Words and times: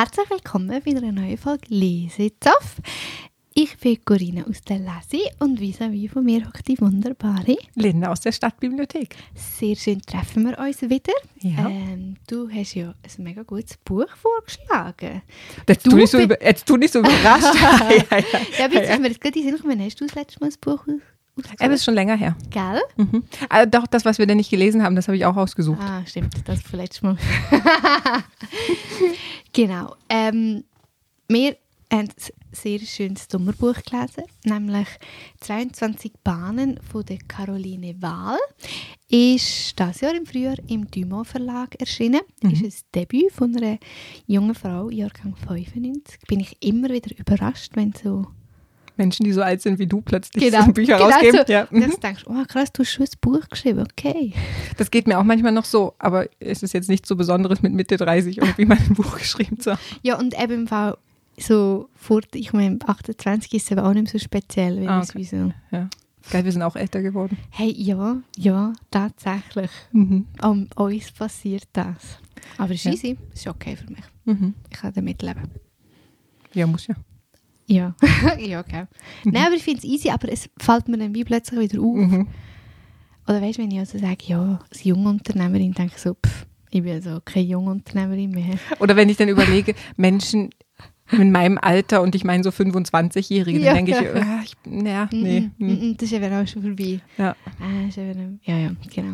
Herzlich 0.00 0.30
willkommen 0.30 0.80
bei 0.82 0.92
einer 0.92 1.12
neuen 1.12 1.36
Folge 1.36 1.66
Lesezoff. 1.68 2.76
Ich 3.52 3.76
bin 3.76 4.02
Corinna 4.02 4.46
aus 4.48 4.62
der 4.62 4.78
Lesi 4.78 5.20
und 5.40 5.60
vis-à-vis 5.60 6.10
von 6.10 6.24
mir 6.24 6.46
hockt 6.46 6.66
die 6.68 6.80
wunderbare 6.80 7.58
Linda 7.74 8.10
aus 8.10 8.22
der 8.22 8.32
Stadtbibliothek. 8.32 9.14
Sehr 9.34 9.76
schön 9.76 10.00
treffen 10.00 10.48
wir 10.48 10.58
uns 10.58 10.80
wieder. 10.80 11.12
Ja. 11.42 11.68
Ähm, 11.68 12.16
du 12.26 12.48
hast 12.48 12.76
ja 12.76 12.94
ein 13.02 13.24
mega 13.24 13.42
gutes 13.42 13.76
Buch 13.76 14.08
vorgeschlagen. 14.16 15.20
Jetzt 15.68 15.84
Du 15.84 15.90
tu 15.90 15.96
nicht 15.96 16.10
so, 16.10 16.18
über, 16.18 16.42
jetzt 16.42 16.66
nicht 16.66 16.92
so 16.94 16.98
überrascht. 17.00 17.54
ja, 17.60 17.90
ja, 17.90 18.04
ja. 18.10 18.40
Ja, 18.58 18.68
bitte, 18.68 18.84
ist 18.84 19.00
mir 19.00 19.08
jetzt 19.08 19.20
gerade 19.20 19.38
in 19.38 19.44
den 19.44 19.52
Sinn 19.52 19.62
gekommen, 19.62 19.84
hast 19.84 20.00
du 20.00 20.06
das 20.06 20.14
letzte 20.14 20.40
Mal 20.40 20.46
ein 20.48 20.54
Buch 20.62 20.86
Aber 21.44 21.52
ausgesucht? 21.52 21.74
ist 21.74 21.84
schon 21.84 21.94
länger 21.94 22.16
her. 22.16 22.36
Gell? 22.50 22.80
Mhm. 22.96 23.24
Ah, 23.48 23.66
doch, 23.66 23.86
das, 23.86 24.04
was 24.04 24.18
wir 24.18 24.26
denn 24.26 24.36
nicht 24.36 24.50
gelesen 24.50 24.82
haben, 24.82 24.96
das 24.96 25.08
habe 25.08 25.16
ich 25.16 25.24
auch 25.24 25.36
ausgesucht. 25.36 25.80
Ah, 25.80 26.04
stimmt, 26.06 26.34
das 26.44 26.62
vom 26.62 26.78
letzten 26.78 27.06
Mal. 27.06 27.16
genau. 29.52 29.96
Ähm, 30.08 30.64
wir 31.28 31.56
haben 31.92 32.08
ein 32.08 32.08
sehr 32.52 32.78
schönes 32.80 33.26
Sommerbuch 33.30 33.76
gelesen, 33.82 34.24
nämlich 34.44 34.88
22 35.40 36.12
Bahnen 36.24 36.78
von 36.82 37.04
der 37.04 37.18
Caroline 37.28 38.00
Wahl. 38.00 38.38
Ist 39.08 39.78
das 39.78 40.00
Jahr 40.00 40.14
im 40.14 40.26
Frühjahr 40.26 40.56
im 40.68 40.88
Dumont 40.90 41.26
Verlag 41.26 41.74
erschienen. 41.80 42.20
Ist 42.42 42.86
ein 42.94 43.00
Debüt 43.00 43.32
von 43.32 43.56
einer 43.56 43.78
jungen 44.26 44.54
Frau, 44.54 44.88
Jahrgang 44.88 45.34
95. 45.34 46.20
Bin 46.28 46.40
ich 46.40 46.56
immer 46.60 46.90
wieder 46.90 47.16
überrascht, 47.18 47.72
wenn 47.74 47.92
so 47.92 48.26
Menschen, 49.00 49.24
die 49.24 49.32
so 49.32 49.42
alt 49.42 49.62
sind 49.62 49.78
wie 49.78 49.86
du, 49.86 50.00
plötzlich 50.02 50.44
Genau, 50.44 50.66
so 50.66 50.72
Bücher 50.72 50.96
genau 50.98 51.08
rausgeben. 51.08 51.40
so. 51.46 51.52
Ja. 51.52 51.64
Und 51.64 51.72
mhm. 51.80 52.00
denkst 52.00 52.24
du, 52.24 52.30
oh 52.30 52.44
krass, 52.46 52.70
du 52.72 52.82
hast 52.82 52.90
schon 52.92 53.06
ein 53.06 53.12
Buch 53.20 53.48
geschrieben, 53.48 53.80
okay. 53.80 54.32
Das 54.76 54.90
geht 54.90 55.06
mir 55.08 55.18
auch 55.18 55.24
manchmal 55.24 55.52
noch 55.52 55.64
so, 55.64 55.94
aber 55.98 56.28
es 56.38 56.62
ist 56.62 56.74
jetzt 56.74 56.88
nichts 56.88 57.08
so 57.08 57.16
Besonderes 57.16 57.62
mit 57.62 57.72
Mitte 57.72 57.96
30 57.96 58.38
irgendwie 58.38 58.64
mal 58.66 58.78
ein 58.78 58.94
Buch 58.94 59.18
geschrieben 59.18 59.58
zu 59.58 59.72
haben. 59.72 59.80
Ja, 60.02 60.18
und 60.18 60.38
eben 60.40 60.52
im 60.52 60.68
Fall 60.68 60.96
so 61.38 61.88
vor, 61.94 62.20
ich 62.34 62.52
meine, 62.52 62.78
28 62.86 63.54
ist 63.54 63.64
es 63.64 63.70
eben 63.70 63.80
auch 63.80 63.94
nicht 63.94 64.08
so 64.08 64.18
speziell, 64.18 64.78
weil 64.80 64.88
Ah, 64.88 65.00
okay. 65.02 65.24
so, 65.24 65.52
Ja. 65.70 65.88
Geil, 66.30 66.44
wir 66.44 66.52
sind 66.52 66.60
auch 66.62 66.76
älter 66.76 67.00
geworden. 67.00 67.38
hey, 67.50 67.72
ja, 67.76 68.18
ja, 68.36 68.74
tatsächlich, 68.90 69.70
Mhm. 69.92 70.26
an 70.40 70.68
uns 70.76 71.10
passiert 71.12 71.64
das. 71.72 72.18
Aber 72.58 72.74
es 72.74 72.80
ist 72.80 72.84
Ja. 72.84 72.92
easy, 72.92 73.18
es 73.32 73.40
ist 73.40 73.46
okay 73.46 73.74
für 73.76 73.90
mich. 73.90 74.04
Mhm. 74.26 74.54
Ich 74.70 74.76
kann 74.78 74.92
damit 74.92 75.22
leben. 75.22 75.50
Ja, 76.52 76.66
muss 76.66 76.86
ja. 76.88 76.94
Ja, 77.70 77.94
ja, 78.38 78.60
okay. 78.60 78.86
Nein, 79.24 79.46
aber 79.46 79.54
ich 79.54 79.62
finde 79.62 79.78
es 79.78 79.84
easy, 79.84 80.10
aber 80.10 80.30
es 80.32 80.48
fällt 80.58 80.88
mir 80.88 80.98
dann 80.98 81.14
wie 81.14 81.24
plötzlich 81.24 81.60
wieder 81.60 81.80
auf. 81.82 81.94
Mhm. 81.96 82.26
Oder 83.28 83.40
weißt 83.40 83.58
du, 83.58 83.62
wenn 83.62 83.70
ich 83.70 83.78
also 83.78 83.96
sage, 83.98 84.24
ja, 84.26 84.58
als 84.70 84.82
Jungunternehmerin, 84.82 85.72
denke 85.72 85.92
ich 85.94 86.02
so, 86.02 86.14
pff, 86.14 86.46
ich 86.70 86.82
bin 86.82 86.92
also 86.92 87.20
keine 87.24 87.46
Jungunternehmerin 87.46 88.30
mehr. 88.32 88.58
Oder 88.80 88.96
wenn 88.96 89.08
ich 89.08 89.16
dann 89.18 89.28
überlege, 89.28 89.74
Menschen 89.96 90.50
in 91.12 91.30
meinem 91.30 91.58
Alter 91.58 92.02
und 92.02 92.14
ich 92.14 92.24
meine 92.24 92.42
so 92.42 92.50
25-Jährige, 92.50 93.58
Ja, 93.60 93.74
dann 93.74 93.84
denke 93.84 93.92
ich, 93.92 94.00
ja. 94.00 94.20
ah, 94.20 94.40
ich, 94.44 94.54
ja, 94.84 95.08
nee. 95.12 95.50
Mm, 95.58 95.66
mm, 95.90 95.96
Das 95.96 96.10
ist 96.10 96.12
eben 96.12 96.32
auch 96.32 96.46
schon 96.46 96.62
vorbei. 96.62 97.00
Ja. 97.18 97.36
Ah, 97.60 97.88
ja, 98.44 98.58
ja, 98.58 98.72
genau. 98.92 99.12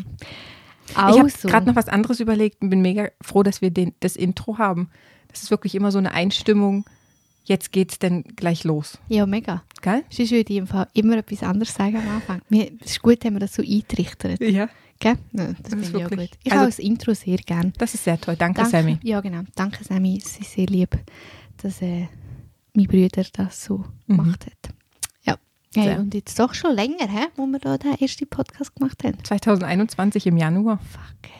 Ich 0.88 0.96
habe 0.96 1.22
Also. 1.22 1.48
gerade 1.48 1.66
noch 1.66 1.76
was 1.76 1.88
anderes 1.88 2.20
überlegt 2.20 2.62
und 2.62 2.70
bin 2.70 2.80
mega 2.80 3.08
froh, 3.20 3.42
dass 3.42 3.60
wir 3.60 3.70
den, 3.70 3.92
das 4.00 4.16
Intro 4.16 4.58
haben. 4.58 4.88
Das 5.28 5.42
ist 5.42 5.50
wirklich 5.50 5.74
immer 5.74 5.90
so 5.90 5.98
eine 5.98 6.12
Einstimmung. 6.12 6.84
Jetzt 7.46 7.72
geht's 7.72 7.98
denn 7.98 8.24
gleich 8.36 8.64
los. 8.64 8.98
Ja, 9.08 9.24
mega. 9.24 9.62
Geil? 9.80 10.04
Sonst 10.10 10.32
würde 10.32 10.52
ich 10.52 10.58
im 10.58 10.66
Fall 10.66 10.88
immer 10.94 11.16
etwas 11.16 11.42
anderes 11.42 11.72
sagen 11.74 11.96
am 11.96 12.08
Anfang. 12.16 12.42
Wir- 12.48 12.72
Es 12.80 12.92
ist 12.92 13.02
gut, 13.02 13.24
haben 13.24 13.34
wir 13.34 13.40
das 13.40 13.54
so 13.54 13.62
eingerichtet. 13.62 14.40
Ja. 14.40 14.68
Gell? 14.98 15.16
Ja, 15.32 15.46
das 15.48 15.56
ist 15.58 15.68
finde 15.68 15.84
ich 15.84 15.94
auch 15.94 16.10
wirklich- 16.10 16.30
gut. 16.32 16.38
Ich 16.42 16.52
also- 16.52 16.60
habe 16.62 16.70
das 16.70 16.78
Intro 16.80 17.14
sehr 17.14 17.36
gern. 17.38 17.72
Das 17.78 17.94
ist 17.94 18.02
sehr 18.04 18.20
toll. 18.20 18.34
Danke, 18.36 18.64
Sammy. 18.66 18.98
Ja, 19.02 19.20
genau. 19.20 19.42
Danke, 19.54 19.84
Sammy. 19.84 20.18
Es 20.24 20.38
ist 20.38 20.52
sehr 20.52 20.66
lieb, 20.66 20.98
dass 21.58 21.80
äh, 21.82 22.08
mein 22.74 22.86
Bruder 22.86 23.24
das 23.32 23.62
so 23.64 23.84
Mhm. 24.06 24.16
gemacht 24.16 24.46
hat. 24.46 24.74
Ja. 25.24 25.36
Hey, 25.74 25.98
und 25.98 26.14
jetzt 26.14 26.38
doch 26.40 26.54
schon 26.54 26.74
länger, 26.74 27.06
hä, 27.08 27.26
wo 27.36 27.46
wir 27.46 27.58
da 27.58 27.76
den 27.78 27.94
ersten 28.00 28.26
Podcast 28.26 28.74
gemacht 28.74 29.04
haben. 29.04 29.22
2021 29.22 30.26
im 30.26 30.36
Januar. 30.38 30.78
Fuck, 30.78 31.30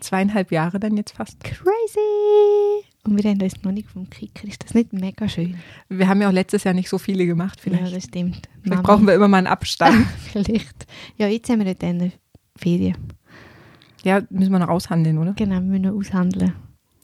Zweieinhalb 0.00 0.52
Jahre 0.52 0.78
dann 0.78 0.96
jetzt 0.96 1.12
fast. 1.16 1.42
crazy. 1.42 2.84
Und 3.04 3.22
wir 3.22 3.30
haben 3.30 3.40
uns 3.40 3.62
noch 3.62 3.72
nicht 3.72 3.88
vom 3.88 4.08
Kicker. 4.10 4.46
Ist 4.46 4.62
das 4.62 4.74
nicht 4.74 4.92
mega 4.92 5.26
schön? 5.28 5.56
Wir 5.88 6.06
haben 6.06 6.20
ja 6.20 6.28
auch 6.28 6.32
letztes 6.32 6.64
Jahr 6.64 6.74
nicht 6.74 6.88
so 6.90 6.98
viele 6.98 7.24
gemacht. 7.26 7.58
Vielleicht, 7.60 7.84
Ja, 7.86 7.90
das 7.90 8.04
stimmt. 8.04 8.48
vielleicht 8.62 8.82
Mami. 8.82 8.82
brauchen 8.82 9.06
wir 9.06 9.14
immer 9.14 9.28
mal 9.28 9.38
einen 9.38 9.46
Abstand. 9.46 10.06
Vielleicht. 10.32 10.86
Ja, 11.16 11.26
jetzt 11.26 11.48
haben 11.48 11.64
wir 11.64 11.74
dann 11.74 12.12
Ferien. 12.56 12.96
ja, 14.04 14.20
müssen 14.28 14.52
wir 14.52 14.58
noch 14.58 14.68
aushandeln, 14.68 15.16
oder? 15.18 15.32
Genau, 15.32 15.54
wir 15.54 15.60
müssen 15.62 15.82
noch 15.82 15.94
aushandeln. 15.94 16.52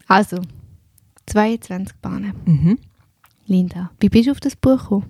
Also, 0.07 0.37
22 1.25 1.95
Bahnen. 1.97 2.33
Mhm. 2.45 2.77
Linda, 3.47 3.91
wie 3.99 4.09
bist 4.09 4.27
du 4.27 4.31
auf 4.31 4.39
das 4.39 4.55
Buch 4.55 4.77
gekommen? 4.83 5.05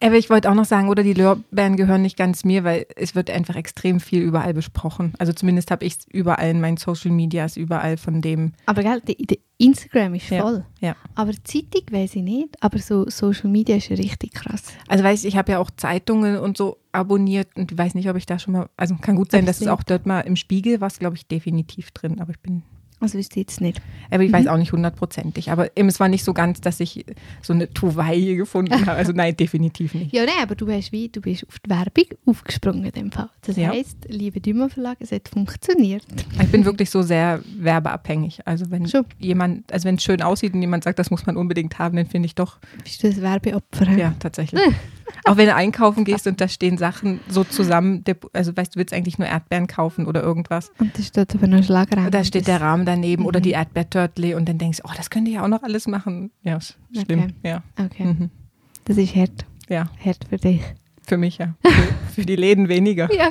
Aber 0.00 0.16
ich 0.16 0.30
wollte 0.30 0.50
auch 0.50 0.54
noch 0.54 0.64
sagen, 0.64 0.88
oder 0.88 1.02
die 1.02 1.14
Lorbeeren 1.14 1.76
gehören 1.76 2.02
nicht 2.02 2.16
ganz 2.16 2.44
mir, 2.44 2.64
weil 2.64 2.86
es 2.96 3.14
wird 3.14 3.28
einfach 3.30 3.56
extrem 3.56 4.00
viel 4.00 4.22
überall 4.22 4.54
besprochen. 4.54 5.12
Also 5.18 5.32
zumindest 5.32 5.70
habe 5.70 5.84
ich 5.84 5.94
es 5.98 6.06
überall 6.08 6.50
in 6.50 6.60
meinen 6.60 6.76
Social 6.76 7.10
Medias, 7.10 7.56
überall 7.56 7.96
von 7.96 8.20
dem. 8.20 8.52
Aber 8.66 8.82
gell, 8.82 9.00
die, 9.06 9.16
die 9.26 9.40
Instagram 9.58 10.14
ist 10.14 10.30
Ja, 10.30 10.42
voll. 10.42 10.64
ja. 10.80 10.96
Aber 11.14 11.32
die 11.32 11.42
Zeitung 11.42 11.82
weiß 11.90 12.16
ich 12.16 12.22
nicht. 12.22 12.56
Aber 12.60 12.78
so 12.78 13.08
Social 13.10 13.50
Media 13.50 13.76
ist 13.76 13.88
ja 13.88 13.96
richtig 13.96 14.32
krass. 14.32 14.64
Also 14.88 15.04
weiß 15.04 15.20
ich, 15.24 15.28
ich 15.28 15.36
habe 15.36 15.52
ja 15.52 15.58
auch 15.58 15.70
Zeitungen 15.70 16.38
und 16.38 16.56
so 16.56 16.78
abonniert 16.92 17.48
und 17.56 17.76
weiß 17.76 17.94
nicht, 17.94 18.08
ob 18.10 18.16
ich 18.16 18.26
da 18.26 18.38
schon 18.38 18.52
mal, 18.54 18.68
also 18.76 18.96
kann 18.96 19.16
gut 19.16 19.30
sein, 19.30 19.46
dass 19.46 19.60
es 19.60 19.68
auch 19.68 19.82
dort 19.82 20.06
mal 20.06 20.20
im 20.20 20.36
Spiegel 20.36 20.80
war, 20.80 20.88
glaube 20.90 21.16
ich, 21.16 21.26
definitiv 21.26 21.90
drin, 21.92 22.20
aber 22.20 22.30
ich 22.32 22.40
bin, 22.40 22.62
Also 23.02 23.18
wüsste 23.18 23.40
ich 23.40 23.46
jetzt 23.48 23.60
nicht. 23.60 23.80
aber 24.10 24.22
ich 24.22 24.30
Mhm. 24.30 24.34
weiß 24.34 24.46
auch 24.46 24.56
nicht 24.56 24.72
hundertprozentig, 24.72 25.50
aber 25.50 25.76
eben, 25.76 25.88
es 25.88 25.98
war 26.00 26.08
nicht 26.08 26.24
so 26.24 26.32
ganz, 26.32 26.60
dass 26.60 26.80
ich 26.80 27.04
so 27.42 27.52
eine 27.52 27.72
Tuwei 27.72 28.18
gefunden 28.34 28.72
habe, 28.86 28.92
also 28.92 29.12
nein, 29.12 29.36
definitiv 29.36 29.94
nicht. 29.94 30.12
Ja, 30.14 30.24
nein, 30.24 30.34
aber 30.42 30.54
du, 30.54 30.70
hast 30.70 30.92
wie, 30.92 31.08
du 31.08 31.20
bist 31.20 31.46
auf 31.48 31.58
die 31.58 31.70
Werbung 31.70 32.04
aufgesprungen 32.26 32.84
in 32.84 32.92
dem 32.92 33.12
Fall. 33.12 33.28
Das 33.42 33.56
Ja. 33.56 33.70
heisst, 33.70 33.96
liebe 34.08 34.40
Dümer 34.40 34.68
Verlag, 34.70 34.96
es 35.00 35.12
hat 35.12 35.28
funktioniert. 35.28 36.04
Ich 36.40 36.48
bin 36.50 36.64
wirklich 36.64 36.90
so 36.90 37.02
sehr 37.02 37.40
werbeabhängig, 37.58 38.46
also 38.46 38.70
wenn 38.70 38.86
Schon. 38.86 39.04
jemand, 39.18 39.72
also 39.72 39.86
wenn 39.86 39.96
es 39.96 40.02
schön 40.04 40.22
aussieht 40.22 40.54
und 40.54 40.60
jemand 40.60 40.84
sagt, 40.84 40.98
das 40.98 41.10
muss 41.10 41.26
man 41.26 41.36
unbedingt 41.36 41.78
haben, 41.78 41.96
dann 41.96 42.06
finde 42.06 42.26
ich 42.26 42.34
doch, 42.34 42.58
Bist 42.84 43.02
du 43.02 43.08
das 43.08 43.20
Werbeopfer? 43.20 43.90
ja, 43.98 44.14
tatsächlich. 44.18 44.60
Auch 45.24 45.36
wenn 45.36 45.46
du 45.46 45.54
einkaufen 45.54 46.04
gehst 46.04 46.26
und 46.26 46.40
da 46.40 46.48
stehen 46.48 46.78
Sachen 46.78 47.20
so 47.28 47.44
zusammen, 47.44 48.02
also 48.32 48.56
weißt 48.56 48.74
du, 48.74 48.78
willst 48.78 48.92
eigentlich 48.94 49.18
nur 49.18 49.28
Erdbeeren 49.28 49.66
kaufen 49.66 50.06
oder 50.06 50.22
irgendwas. 50.22 50.72
Und 50.78 50.98
da 50.98 51.02
steht 51.02 51.34
aber 51.34 51.44
ein 51.44 51.62
Schlagrahmen. 51.62 52.10
Da 52.10 52.24
steht 52.24 52.48
der 52.48 52.60
Rahmen 52.60 52.86
daneben 52.94 53.24
oder 53.26 53.40
Mhm. 53.40 53.44
die 53.44 53.50
Erdbeertörtle 53.52 54.36
und 54.36 54.48
dann 54.48 54.58
denkst 54.58 54.78
du, 54.78 54.88
oh, 54.88 54.92
das 54.96 55.10
könnte 55.10 55.30
ja 55.30 55.42
auch 55.44 55.48
noch 55.48 55.62
alles 55.62 55.86
machen. 55.86 56.30
Ja, 56.42 56.56
sch- 56.58 56.74
schlimm. 57.04 57.20
Okay. 57.24 57.34
Ja. 57.44 57.62
Okay, 57.78 58.04
Mhm. 58.04 58.30
das 58.84 58.96
ist 58.96 59.14
hart. 59.16 59.44
ja, 59.68 59.88
Hart 60.04 60.24
für 60.28 60.36
dich. 60.36 60.60
für 61.06 61.16
mich 61.16 61.38
ja. 61.38 61.54
Für, 62.12 62.20
für 62.20 62.26
die 62.26 62.36
Läden 62.36 62.68
weniger. 62.68 63.08
Ja, 63.12 63.30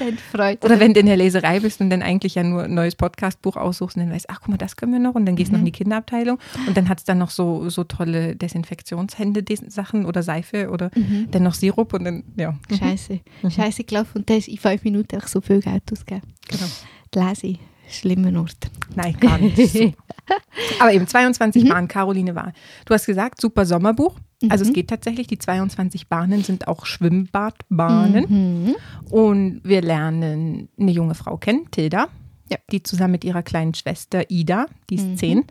haben 0.00 0.18
Freude. 0.18 0.66
Oder 0.66 0.80
wenn 0.80 0.92
du 0.94 1.00
in 1.00 1.06
der 1.06 1.16
Leserei 1.16 1.60
bist 1.60 1.80
und 1.80 1.90
dann 1.90 2.02
eigentlich 2.02 2.34
ja 2.34 2.42
nur 2.42 2.64
ein 2.64 2.74
neues 2.74 2.96
Podcastbuch 2.96 3.56
aussuchst 3.56 3.96
und 3.96 4.02
dann 4.02 4.12
weißt, 4.12 4.28
ach 4.28 4.40
guck 4.40 4.48
mal, 4.48 4.56
das 4.58 4.74
können 4.76 4.92
wir 4.92 4.98
noch 4.98 5.14
und 5.14 5.24
dann 5.26 5.36
gehst 5.36 5.50
du 5.50 5.52
noch 5.54 5.60
in 5.60 5.64
die 5.66 5.70
Kinderabteilung 5.72 6.38
und 6.66 6.76
dann 6.76 6.88
hat 6.88 6.98
es 6.98 7.04
dann 7.04 7.18
noch 7.18 7.30
so, 7.30 7.68
so 7.70 7.84
tolle 7.84 8.34
Desinfektionshände-Sachen 8.36 10.04
oder 10.06 10.22
Seife 10.22 10.70
oder 10.70 10.90
Mhm. 10.94 11.28
dann 11.30 11.42
noch 11.44 11.54
Sirup 11.54 11.94
und 11.94 12.04
dann, 12.04 12.24
ja. 12.36 12.52
Mhm. 12.52 12.76
Scheiße. 12.76 13.20
Scheiße 13.48 13.84
gelaufen 13.84 14.18
und 14.18 14.30
da 14.30 14.34
hast 14.34 14.48
in 14.48 14.58
fünf 14.58 14.82
Minuten 14.84 15.16
auch 15.18 15.26
so 15.28 15.40
viel 15.40 15.60
Geld 15.60 15.82
ausgegeben. 15.92 16.26
Genau. 16.48 16.66
Die 17.14 17.18
Lese, 17.18 17.58
schlimmer 17.88 18.40
Ort. 18.40 18.70
Nein, 18.96 19.16
gar 19.20 19.38
nicht. 19.38 19.94
Aber 20.80 20.92
eben 20.92 21.06
22 21.06 21.68
Bahnen, 21.68 21.88
Caroline 21.88 22.34
Wahl. 22.34 22.52
Du 22.86 22.94
hast 22.94 23.06
gesagt, 23.06 23.40
super 23.40 23.66
Sommerbuch. 23.66 24.16
Also 24.48 24.64
es 24.64 24.72
geht 24.72 24.88
tatsächlich, 24.88 25.26
die 25.26 25.38
22 25.38 26.08
Bahnen 26.08 26.42
sind 26.42 26.66
auch 26.66 26.86
Schwimmbadbahnen. 26.86 28.26
Mhm. 28.28 28.76
Und 29.10 29.60
wir 29.64 29.82
lernen 29.82 30.68
eine 30.78 30.90
junge 30.92 31.14
Frau 31.14 31.36
kennen, 31.36 31.66
Tilda, 31.70 32.08
Ja. 32.50 32.56
die 32.72 32.82
zusammen 32.82 33.12
mit 33.12 33.24
ihrer 33.24 33.42
kleinen 33.42 33.74
Schwester 33.74 34.30
Ida, 34.30 34.66
die 34.88 34.94
ist 34.96 35.06
Mhm. 35.06 35.16
zehn, 35.16 35.44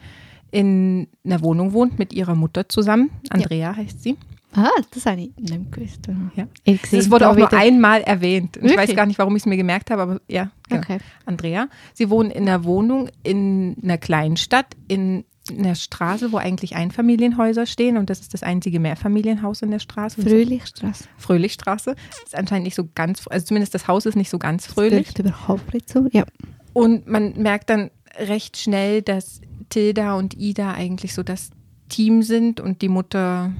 in 0.52 1.08
einer 1.24 1.42
Wohnung 1.42 1.74
wohnt 1.74 2.00
mit 2.00 2.14
ihrer 2.14 2.34
Mutter 2.36 2.68
zusammen. 2.68 3.12
Andrea 3.30 3.76
heißt 3.76 4.02
sie. 4.02 4.18
Ah, 4.54 4.70
das 4.92 5.06
habe 5.06 5.22
ich 5.22 5.32
nicht 5.38 5.72
gewusst. 5.72 6.08
Ja. 6.36 6.48
Ich 6.64 6.84
sehe 6.88 7.00
Es 7.00 7.12
wurde 7.12 7.30
auch 7.30 7.36
nur 7.36 7.48
wieder- 7.48 7.58
einmal 7.60 8.02
erwähnt. 8.02 8.58
Ich 8.62 8.76
weiß 8.76 8.96
gar 8.96 9.06
nicht, 9.06 9.20
warum 9.20 9.36
ich 9.36 9.44
es 9.44 9.46
mir 9.46 9.58
gemerkt 9.58 9.92
habe, 9.92 10.02
aber 10.02 10.22
ja, 10.28 10.50
genau. 10.68 10.82
Okay. 10.82 10.98
Andrea. 11.26 11.68
Sie 11.94 12.10
wohnen 12.10 12.32
in 12.32 12.48
einer 12.48 12.64
Wohnung 12.64 13.10
in 13.24 13.76
einer 13.84 13.98
Kleinstadt, 14.00 14.76
in 14.88 15.24
einer 15.56 15.76
Straße, 15.76 16.32
wo 16.32 16.38
eigentlich 16.38 16.76
Einfamilienhäuser 16.76 17.66
stehen 17.66 17.98
und 17.98 18.10
das 18.10 18.20
ist 18.22 18.34
das 18.34 18.44
einzige 18.44 18.80
Mehrfamilienhaus 18.80 19.62
in 19.62 19.72
der 19.72 19.80
Straße. 19.80 20.22
Fröhlichstraße. 20.22 21.06
Fröhlichstraße. 21.18 21.96
Das 22.10 22.24
ist 22.24 22.36
anscheinend 22.36 22.66
nicht 22.66 22.76
so 22.76 22.88
ganz, 22.96 23.26
also 23.30 23.46
zumindest 23.46 23.74
das 23.76 23.88
Haus 23.88 24.06
ist 24.06 24.16
nicht 24.16 24.30
so 24.30 24.40
ganz 24.40 24.66
Das 24.66 24.74
fröhlich. 24.74 25.06
dürfte 25.14 25.22
überhaupt 25.24 25.74
nicht 25.74 25.90
so. 25.90 26.08
Ja. 26.12 26.26
Und 26.74 27.08
man 27.08 27.34
merkt 27.42 27.70
dann 27.70 27.90
recht 28.18 28.58
schnell, 28.58 29.02
dass 29.02 29.42
Tilda 29.70 30.16
und 30.16 30.36
Ida 30.38 30.74
eigentlich 30.74 31.14
so 31.14 31.24
das 31.24 31.52
Team 31.88 32.22
sind 32.24 32.60
und 32.60 32.82
die 32.82 32.90
Mutter 32.90 33.52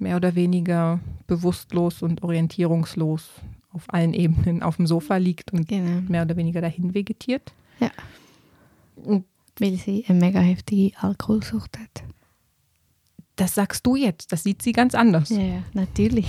mehr 0.00 0.16
oder 0.16 0.34
weniger 0.34 1.00
bewusstlos 1.26 2.02
und 2.02 2.22
orientierungslos 2.22 3.28
auf 3.72 3.92
allen 3.92 4.14
Ebenen 4.14 4.62
auf 4.62 4.76
dem 4.76 4.86
Sofa 4.86 5.16
liegt 5.16 5.52
und 5.52 5.68
Genau. 5.68 6.02
mehr 6.08 6.22
oder 6.22 6.36
weniger 6.36 6.60
dahin 6.60 6.94
vegetiert. 6.94 7.52
Ja. 7.80 7.90
Und 8.96 9.24
Weil 9.58 9.76
sie 9.76 10.04
eine 10.08 10.18
mega 10.20 10.40
heftige 10.40 10.96
Alkoholsucht 11.00 11.78
hat. 11.78 12.04
das 13.36 13.54
sagst 13.56 13.84
du 13.84 13.96
jetzt, 13.96 14.30
das 14.30 14.44
sieht 14.44 14.62
sie 14.62 14.70
ganz 14.72 14.94
anders. 14.94 15.28
Ja, 15.30 15.40
ja, 15.40 15.62
natürlich. 15.72 16.26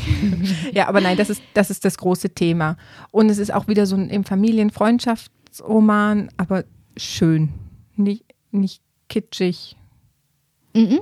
Ja, 0.73 0.87
aber 0.87 1.01
nein, 1.01 1.17
das 1.17 1.29
ist, 1.29 1.43
das 1.53 1.69
ist 1.69 1.85
das 1.85 1.99
große 1.99 2.31
Thema. 2.31 2.77
Und 3.11 3.29
es 3.29 3.37
ist 3.37 3.53
auch 3.53 3.67
wieder 3.67 3.85
so 3.85 3.95
ein 3.95 4.09
im 4.09 4.23
Familienfreundschaftsroman, 4.23 6.29
aber 6.37 6.63
schön. 6.97 7.49
Nicht, 7.95 8.25
nicht 8.51 8.81
kitschig. 9.07 9.75
Mhm. 10.73 10.99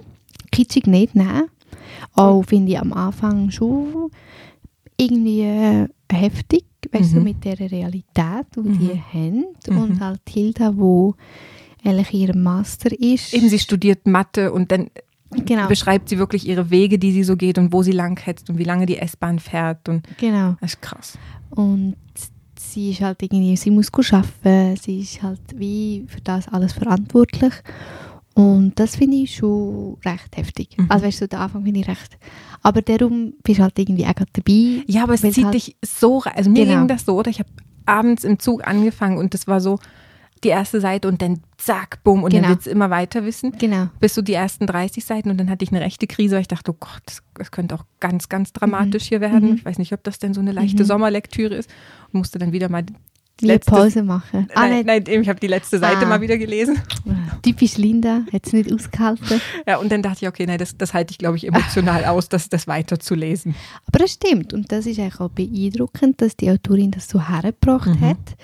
Kitschig 0.51 0.87
nicht, 0.87 1.15
nein. 1.15 1.43
Auch 2.13 2.43
finde 2.43 2.71
ich 2.73 2.79
am 2.79 2.93
Anfang 2.93 3.51
schon 3.51 4.09
irgendwie 4.97 5.41
äh, 5.41 5.87
heftig, 6.11 6.65
weißt 6.91 7.13
du, 7.13 7.17
Mhm. 7.17 7.23
mit 7.23 7.43
der 7.45 7.59
Realität, 7.59 8.45
die 8.55 8.59
Mhm. 8.59 8.79
die 8.79 9.01
haben. 9.13 9.45
Mhm. 9.69 9.77
Und 9.77 9.99
halt 9.99 10.21
Hilda, 10.29 10.75
wo 10.77 11.15
eigentlich 11.83 12.13
ihr 12.13 12.35
Master 12.35 12.91
ist. 12.97 13.33
Eben, 13.33 13.49
sie 13.49 13.59
studiert 13.59 14.07
Mathe 14.07 14.51
und 14.53 14.71
dann 14.71 14.89
genau, 15.45 15.67
beschreibt 15.67 16.09
sie 16.09 16.17
wirklich 16.17 16.47
ihre 16.47 16.69
Wege, 16.69 16.97
die 16.99 17.11
sie 17.11 17.23
so 17.23 17.35
geht 17.35 17.57
und 17.57 17.73
wo 17.73 17.83
sie 17.83 17.91
lang 17.91 18.17
hetzt 18.23 18.49
und 18.49 18.57
wie 18.57 18.63
lange 18.63 18.85
die 18.85 18.97
S-Bahn 18.97 19.39
fährt. 19.39 19.89
Und 19.89 20.03
genau. 20.17 20.55
das 20.61 20.73
ist 20.73 20.81
krass. 20.81 21.17
Und 21.49 21.95
sie 22.57 22.91
ist 22.91 23.01
halt 23.01 23.21
irgendwie, 23.21 23.55
sie 23.57 23.71
muss 23.71 23.89
arbeiten, 24.11 24.77
sie 24.77 25.01
ist 25.01 25.21
halt 25.21 25.41
wie 25.55 26.05
für 26.07 26.21
das 26.21 26.47
alles 26.47 26.73
verantwortlich. 26.73 27.53
Und 28.35 28.79
das 28.79 28.95
finde 28.95 29.17
ich 29.17 29.35
schon 29.35 29.97
recht 30.03 30.35
heftig. 30.35 30.69
Mhm. 30.77 30.87
Also 30.89 31.05
weißt 31.05 31.21
du, 31.21 31.27
der 31.27 31.39
Anfang 31.41 31.63
finde 31.63 31.81
ich 31.81 31.87
recht. 31.87 32.17
Aber 32.63 32.81
darum 32.81 33.33
bist 33.43 33.59
du 33.59 33.63
halt 33.63 33.77
irgendwie 33.77 34.05
auch 34.05 34.15
gerade 34.15 34.31
dabei. 34.33 34.83
Ja, 34.87 35.03
aber 35.03 35.13
es 35.13 35.21
zieht 35.21 35.43
halt- 35.45 35.53
dich 35.53 35.75
so 35.85 36.17
rein. 36.19 36.33
Also 36.35 36.49
mir 36.49 36.65
Genau. 36.65 36.79
ging 36.79 36.87
das 36.87 37.05
so, 37.05 37.15
oder 37.17 37.29
ich 37.29 37.39
habe 37.39 37.49
abends 37.85 38.23
im 38.23 38.39
Zug 38.39 38.65
angefangen 38.67 39.17
und 39.17 39.33
das 39.33 39.47
war 39.47 39.59
so 39.61 39.77
die 40.43 40.49
erste 40.49 40.81
Seite 40.81 41.07
und 41.07 41.21
dann 41.21 41.39
zack, 41.57 42.03
bumm 42.03 42.23
und 42.23 42.31
Genau. 42.31 42.43
dann 42.43 42.51
willst 42.53 42.65
du 42.65 42.71
immer 42.71 42.89
weiter 42.89 43.23
wissen. 43.23 43.53
Genau. 43.59 43.87
Bis 44.01 44.13
so 44.15 44.21
die 44.21 44.33
ersten 44.33 44.67
30 44.67 45.05
Seiten 45.05 45.29
und 45.29 45.37
dann 45.37 45.49
hatte 45.49 45.63
ich 45.63 45.71
eine 45.71 45.79
rechte 45.81 46.05
Krise, 46.07 46.35
weil 46.35 46.41
ich 46.41 46.47
dachte, 46.49 46.71
oh 46.71 46.77
Gott, 46.79 47.01
das, 47.05 47.21
das 47.35 47.51
könnte 47.51 47.75
auch 47.75 47.85
ganz, 48.01 48.27
ganz 48.29 48.51
dramatisch 48.51 49.03
hier 49.03 49.21
werden. 49.21 49.51
Mhm. 49.51 49.55
Ich 49.55 49.65
weiß 49.65 49.77
nicht, 49.77 49.93
ob 49.93 50.03
das 50.03 50.19
denn 50.19 50.33
so 50.33 50.41
eine 50.41 50.51
leichte 50.51 50.83
Mhm. 50.83 50.87
Sommerlektüre 50.87 51.55
ist. 51.55 51.69
Und 52.11 52.19
musste 52.19 52.39
dann 52.39 52.51
wieder 52.51 52.67
mal 52.67 52.83
die 53.41 53.45
letzte, 53.47 53.71
Pause 53.71 54.03
machen. 54.03 54.47
Ah, 54.53 54.67
nein, 54.67 54.85
nein, 54.85 55.03
ich 55.07 55.27
habe 55.27 55.39
die 55.39 55.47
letzte 55.47 55.79
Seite 55.79 56.05
Ah. 56.05 56.09
mal 56.09 56.21
wieder 56.21 56.37
gelesen. 56.37 56.79
Typisch 57.41 57.77
Linda, 57.77 58.21
hat 58.31 58.45
es 58.45 58.53
nicht 58.53 58.71
ausgehalten. 58.71 59.41
Ja, 59.67 59.77
und 59.77 59.91
dann 59.91 60.01
dachte 60.03 60.19
ich, 60.23 60.27
okay, 60.29 60.45
nein, 60.45 60.59
das, 60.59 60.77
das 60.77 60.93
halte 60.93 61.11
ich, 61.11 61.17
glaube 61.17 61.37
ich, 61.37 61.47
emotional 61.47 62.05
aus, 62.05 62.29
das, 62.29 62.47
das 62.49 62.67
weiterzulesen. 62.67 63.55
Aber 63.87 63.99
das 63.99 64.11
stimmt. 64.13 64.53
Und 64.53 64.71
das 64.71 64.85
ist 64.85 64.99
eigentlich 64.99 65.19
auch 65.19 65.29
beeindruckend, 65.29 66.21
dass 66.21 66.37
die 66.37 66.49
Autorin 66.51 66.91
das 66.91 67.07
so 67.09 67.27
hergebracht 67.27 67.87
Mhm. 67.87 68.01
hat. 68.01 68.35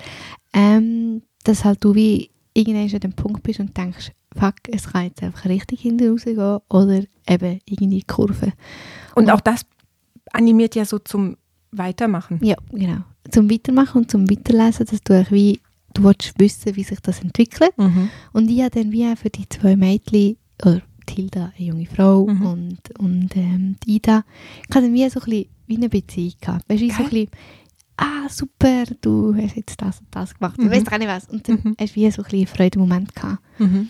Ähm, 0.52 1.22
dass 1.44 1.64
halt 1.64 1.82
du 1.84 1.94
wie 1.94 2.30
irgendwann 2.54 2.92
an 2.92 3.00
dem 3.00 3.12
Punkt 3.12 3.42
bist 3.44 3.60
und 3.60 3.76
denkst, 3.76 4.10
fuck, 4.36 4.54
es 4.68 4.88
kann 4.92 5.04
jetzt 5.04 5.22
einfach 5.22 5.44
richtig 5.46 5.80
hinten 5.82 6.10
rausgehen 6.10 6.58
oder 6.68 7.02
eben 7.28 7.60
irgendwie 7.64 8.02
Kurve. 8.02 8.52
Und 9.14 9.24
Und- 9.24 9.30
auch 9.30 9.40
das 9.40 9.62
animiert 10.32 10.74
ja 10.74 10.84
so 10.84 10.98
zum 10.98 11.36
Weitermachen. 11.72 12.40
Ja, 12.42 12.56
genau. 12.72 13.02
Zum 13.30 13.50
Weitermachen 13.50 13.98
und 14.02 14.10
zum 14.10 14.28
Weiterlesen, 14.30 14.86
dass 14.86 15.02
du 15.02 15.24
wie, 15.30 15.60
du 15.94 16.04
willst 16.04 16.38
wissen, 16.38 16.74
wie 16.76 16.84
sich 16.84 17.00
das 17.00 17.20
entwickelt. 17.20 17.76
Mhm. 17.76 18.08
Und 18.32 18.50
ich 18.50 18.60
habe 18.62 18.70
dann 18.70 18.92
wie 18.92 19.06
auch 19.06 19.16
für 19.18 19.30
die 19.30 19.48
zwei 19.48 19.76
Mädchen, 19.76 20.36
oder 20.64 20.80
die 21.08 21.14
Hilda, 21.14 21.52
eine 21.56 21.66
junge 21.66 21.86
Frau, 21.86 22.26
Mhm. 22.26 22.42
und, 22.46 22.78
und 22.98 23.36
ähm, 23.36 23.76
die 23.84 23.96
Ida, 23.96 24.24
ich 24.68 24.74
hatte 24.74 24.86
dann 24.86 24.94
wie 24.94 25.08
so 25.10 25.20
ein 25.20 25.24
bisschen 25.24 25.46
wie 25.66 25.76
eine 25.76 25.88
Beziehung 25.88 26.32
gehabt. 26.40 26.68
Weißt 26.68 26.80
du, 26.80 26.84
wie 26.86 26.90
so 26.90 27.02
ein 27.02 27.10
bisschen, 27.10 27.28
ah, 27.96 28.28
super, 28.28 28.84
du 29.00 29.34
hast 29.36 29.56
jetzt 29.56 29.80
das 29.80 30.00
und 30.00 30.06
das 30.10 30.34
gemacht. 30.34 30.58
Mhm. 30.58 30.64
Du 30.64 30.70
weißt 30.70 30.86
gar 30.86 30.98
nicht 30.98 31.08
was. 31.08 31.28
Und 31.28 31.46
dann 31.48 31.60
Mhm. 31.62 31.76
hast 31.78 31.92
du 31.96 32.00
wie 32.00 32.10
so 32.10 32.22
ein 32.22 32.30
bisschen 32.30 32.46
Freudemoment 32.46 33.14
gehabt. 33.14 33.42
Mhm. 33.58 33.88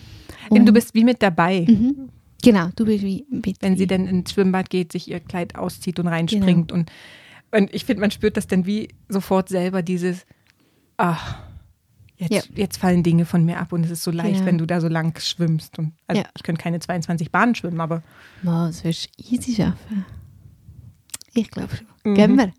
Und, 0.49 0.65
du 0.65 0.73
bist 0.73 0.93
wie 0.93 1.03
mit 1.03 1.21
dabei. 1.23 1.65
Mhm. 1.67 2.09
Genau, 2.43 2.69
du 2.75 2.85
bist 2.85 3.03
wie 3.03 3.25
mit 3.29 3.57
wenn 3.61 3.77
sie 3.77 3.85
dann 3.87 4.07
ins 4.07 4.31
Schwimmbad 4.31 4.69
geht, 4.69 4.91
sich 4.91 5.07
ihr 5.09 5.19
Kleid 5.19 5.55
auszieht 5.55 5.99
und 5.99 6.07
reinspringt. 6.07 6.69
Genau. 6.69 6.79
Und, 6.81 6.91
und 7.51 7.73
ich 7.73 7.85
finde, 7.85 8.01
man 8.01 8.11
spürt 8.11 8.37
das 8.37 8.47
dann 8.47 8.65
wie 8.65 8.89
sofort 9.09 9.49
selber, 9.49 9.81
dieses, 9.81 10.25
ach, 10.97 11.37
jetzt, 12.17 12.31
Ja. 12.31 12.41
jetzt 12.55 12.77
fallen 12.77 13.03
Dinge 13.03 13.25
von 13.25 13.43
mir 13.45 13.59
ab 13.59 13.73
und 13.73 13.83
es 13.83 13.91
ist 13.91 14.03
so 14.03 14.11
leicht, 14.11 14.33
Genau. 14.35 14.45
wenn 14.45 14.57
du 14.57 14.65
da 14.67 14.79
so 14.81 14.87
lang 14.87 15.17
schwimmst. 15.19 15.77
Und, 15.79 15.93
also 16.07 16.21
Ja. 16.21 16.27
ich 16.35 16.43
könnte 16.43 16.61
keine 16.61 16.79
22 16.79 17.31
Bahnen 17.31 17.55
schwimmen, 17.55 17.81
aber 17.81 18.03
Wow, 18.43 18.67
das 18.67 18.83
wirst 18.83 19.09
du 19.17 19.23
easy 19.35 19.55
schaffen. 19.55 20.05
Ich 21.33 21.49
glaube 21.49 21.75
schon. 21.75 21.87
Mhm. 22.11 22.15
Gehen 22.15 22.35
wir. 22.37 22.51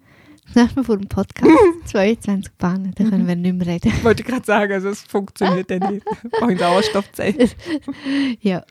Das 0.46 0.56
nächste 0.56 0.80
Mal 0.80 0.84
vor 0.84 0.98
dem 0.98 1.08
Podcast 1.08 1.48
22 1.86 2.52
Bahnen, 2.58 2.92
dann 2.96 3.10
können 3.10 3.26
wir 3.28 3.36
nicht 3.36 3.54
mehr 3.56 3.66
reden. 3.66 3.88
ich 3.96 4.04
wollte 4.04 4.22
gerade 4.24 4.44
sagen, 4.44 4.72
also 4.72 4.88
es 4.88 5.02
funktioniert 5.02 5.70
ja 5.70 5.78
nicht. 5.90 6.04
Auch 6.42 6.48
in 6.48 6.58
Sauerstoffzeit. 6.58 7.56
Ja. 8.40 8.64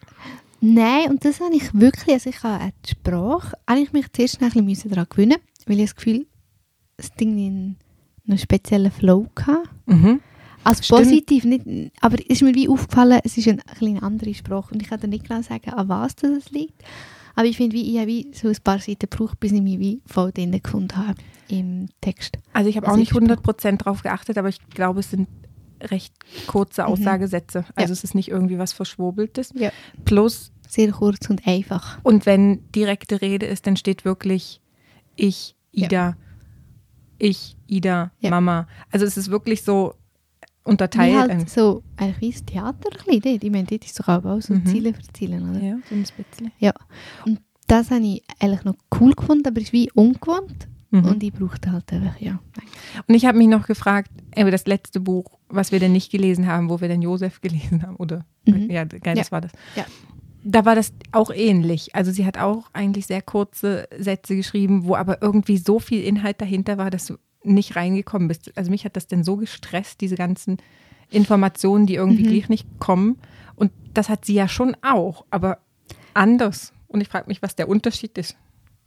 Nein, 0.60 1.10
und 1.10 1.26
das 1.26 1.40
habe 1.40 1.56
ich 1.56 1.74
wirklich, 1.74 2.14
also 2.14 2.30
ich 2.30 2.44
habe 2.44 2.72
die 2.86 2.92
Sprache, 2.92 3.58
eigentlich 3.66 3.94
mich 3.94 4.12
zuerst 4.14 4.42
ein 4.44 4.66
bisschen 4.66 4.92
daran 4.92 5.08
gewöhnen, 5.10 5.38
weil 5.68 5.78
ich 5.80 5.86
das 5.86 5.96
Gefühl, 5.96 6.26
das 6.98 7.12
Ding 7.14 7.38
in 7.38 7.76
einen 8.28 8.38
speziellen 8.38 8.92
Flow 8.92 9.28
hatte. 9.40 9.64
Mhm. 9.86 10.20
Also 10.64 10.84
Stimmt. 10.84 11.00
positiv, 11.02 11.44
nicht, 11.46 11.66
aber 12.02 12.20
es 12.20 12.26
ist 12.28 12.42
mir 12.44 12.54
wie 12.54 12.70
aufgefallen, 12.70 13.20
es 13.24 13.36
ist 13.36 13.48
eine 13.48 13.62
kleine 13.78 14.04
andere 14.04 14.32
Sprache 14.36 14.74
und 14.74 14.82
ich 14.82 14.90
kann 14.90 15.00
dir 15.00 15.08
nicht 15.08 15.28
genau 15.28 15.42
sagen, 15.42 15.72
an 15.72 15.90
was 15.90 16.16
das 16.16 16.52
liegt. 16.52 16.84
Aber 17.34 17.46
ich 17.48 17.58
finde, 17.58 17.76
wie, 17.76 17.92
ich 17.92 17.98
habe 17.98 18.08
wie 18.08 18.28
so 18.34 18.48
ein 18.50 18.58
paar 18.64 18.78
Seiten 18.80 19.08
gebraucht, 19.10 19.40
bis 19.40 19.54
ich 19.54 19.62
mich 19.62 19.80
wie 19.80 20.02
voll 20.06 20.32
drin 20.32 20.52
gefunden 20.52 20.96
habe 20.98 21.16
im 21.48 21.88
Text. 22.02 22.38
Also 22.54 22.70
ich 22.70 22.76
habe 22.78 22.86
auch 22.88 22.92
Also 22.92 23.00
nicht 23.00 23.12
ich- 23.12 23.18
100% 23.18 23.78
drauf 23.78 24.04
geachtet, 24.04 24.38
aber 24.38 24.50
ich 24.50 24.60
glaube, 24.70 25.00
es 25.00 25.10
sind 25.10 25.28
recht 25.82 26.14
kurze 26.46 26.84
Mhm. 26.84 26.90
Aussagesätze. 26.90 27.66
Also 27.74 27.94
es 27.94 28.04
ist 28.04 28.14
nicht 28.14 28.28
irgendwie 28.30 28.60
was 28.60 28.72
Verschwurbeltes. 28.74 29.52
Ja. 29.56 29.72
Plus 30.06 30.52
Sehr 30.68 30.92
kurz 30.92 31.28
und 31.30 31.48
einfach. 31.48 31.98
Und 32.04 32.26
wenn 32.28 32.70
direkte 32.72 33.20
Rede 33.22 33.46
ist, 33.48 33.66
dann 33.66 33.76
steht 33.78 34.06
wirklich 34.06 34.62
ich, 35.16 35.56
Ja. 35.72 35.86
Ida, 35.88 36.18
ich, 37.18 37.56
Ida, 37.68 38.12
Ja. 38.20 38.30
Mama. 38.30 38.68
Also 38.92 39.06
es 39.06 39.18
ist 39.18 39.30
wirklich 39.30 39.62
so 39.64 39.94
unterteilt. 40.64 41.18
halt 41.18 41.50
so, 41.50 41.84
eigentlich 41.98 42.20
wie 42.22 42.32
das 42.32 42.46
Theater 42.46 42.90
ein 42.92 43.20
bisschen. 43.20 43.40
Ich 43.42 43.52
meine, 43.52 43.64
dort 43.66 43.86
ist 43.86 44.00
doch 44.00 44.08
auch 44.08 44.42
so 44.42 44.54
Mhm. 44.54 44.66
Ziele 44.66 44.94
erzählen, 44.94 45.50
oder? 45.50 45.60
ja, 45.62 45.78
so 45.90 45.96
ein 45.96 46.02
bisschen. 46.02 46.52
Ja. 46.60 46.74
Und 47.26 47.40
das 47.68 47.90
habe 47.92 48.04
ich 48.04 48.24
eigentlich 48.40 48.64
noch 48.64 48.76
cool 49.00 49.14
gefunden, 49.14 49.48
aber 49.48 49.58
es 49.60 49.66
ist 49.68 49.74
wie 49.74 49.90
ungewohnt. 49.92 50.68
Mhm. 50.92 51.06
Und 51.06 51.24
ich 51.24 51.32
brauchte 51.32 51.72
halt 51.72 51.92
einfach, 51.94 52.20
ja. 52.20 52.40
Und 53.08 53.16
ich 53.16 53.26
habe 53.26 53.38
mich 53.38 53.48
noch 53.48 53.66
gefragt, 53.66 54.12
über 54.38 54.52
das 54.52 54.66
letzte 54.68 55.00
Buch, 55.00 55.40
was 55.48 55.72
wir 55.72 55.80
denn 55.80 55.94
nicht 55.94 56.12
gelesen 56.12 56.48
haben, 56.48 56.70
wo 56.70 56.82
wir 56.82 56.90
denn 56.90 57.02
Josef 57.02 57.40
gelesen 57.40 57.84
haben, 57.84 57.96
oder? 57.96 58.26
Mhm. 58.46 58.70
Ja, 58.70 58.84
geil, 58.84 59.16
das 59.16 59.28
Ja. 59.28 59.32
war 59.32 59.42
das. 59.42 59.52
Ja. 59.76 59.86
Da 60.44 60.66
war 60.66 60.76
das 60.76 60.92
auch 61.12 61.30
ähnlich. 61.32 61.96
Also 61.96 62.12
sie 62.12 62.26
hat 62.26 62.38
auch 62.38 62.70
eigentlich 62.74 63.06
sehr 63.06 63.22
kurze 63.22 63.88
Sätze 63.98 64.36
geschrieben, 64.36 64.86
wo 64.86 64.96
aber 64.96 65.22
irgendwie 65.22 65.58
so 65.58 65.80
viel 65.80 66.04
Inhalt 66.04 66.42
dahinter 66.42 66.78
war, 66.78 66.90
dass 66.90 67.06
du 67.06 67.18
nicht 67.44 67.76
reingekommen 67.76 68.28
bist. 68.28 68.52
Also 68.58 68.72
mich 68.72 68.86
hat 68.86 68.96
das 68.96 69.08
denn 69.08 69.24
so 69.24 69.38
gestresst, 69.38 70.02
diese 70.02 70.16
ganzen 70.16 70.58
Informationen, 71.10 71.86
die 71.86 71.96
irgendwie 71.96 72.24
Mhm. 72.24 72.28
gleich 72.30 72.50
nicht 72.50 72.68
kommen. 72.80 73.18
Und 73.56 73.72
das 73.94 74.10
hat 74.10 74.26
sie 74.26 74.34
ja 74.34 74.48
schon 74.48 74.76
auch, 74.82 75.26
aber 75.30 75.60
anders. 76.14 76.74
Und 76.88 77.02
ich 77.02 77.08
frage 77.10 77.28
mich, 77.28 77.42
was 77.42 77.56
der 77.56 77.70
Unterschied 77.70 78.18
ist. 78.18 78.36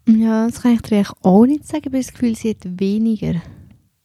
Ja, 0.09 0.47
das 0.47 0.61
kann 0.63 0.73
ich 0.75 0.83
dir 0.83 1.05
auch 1.23 1.47
nicht 1.47 1.67
sagen, 1.67 1.85
aber 1.87 1.99
das 1.99 2.13
Gefühl, 2.13 2.37
sie 2.37 2.51
hat 2.51 2.81
weniger. 2.81 3.41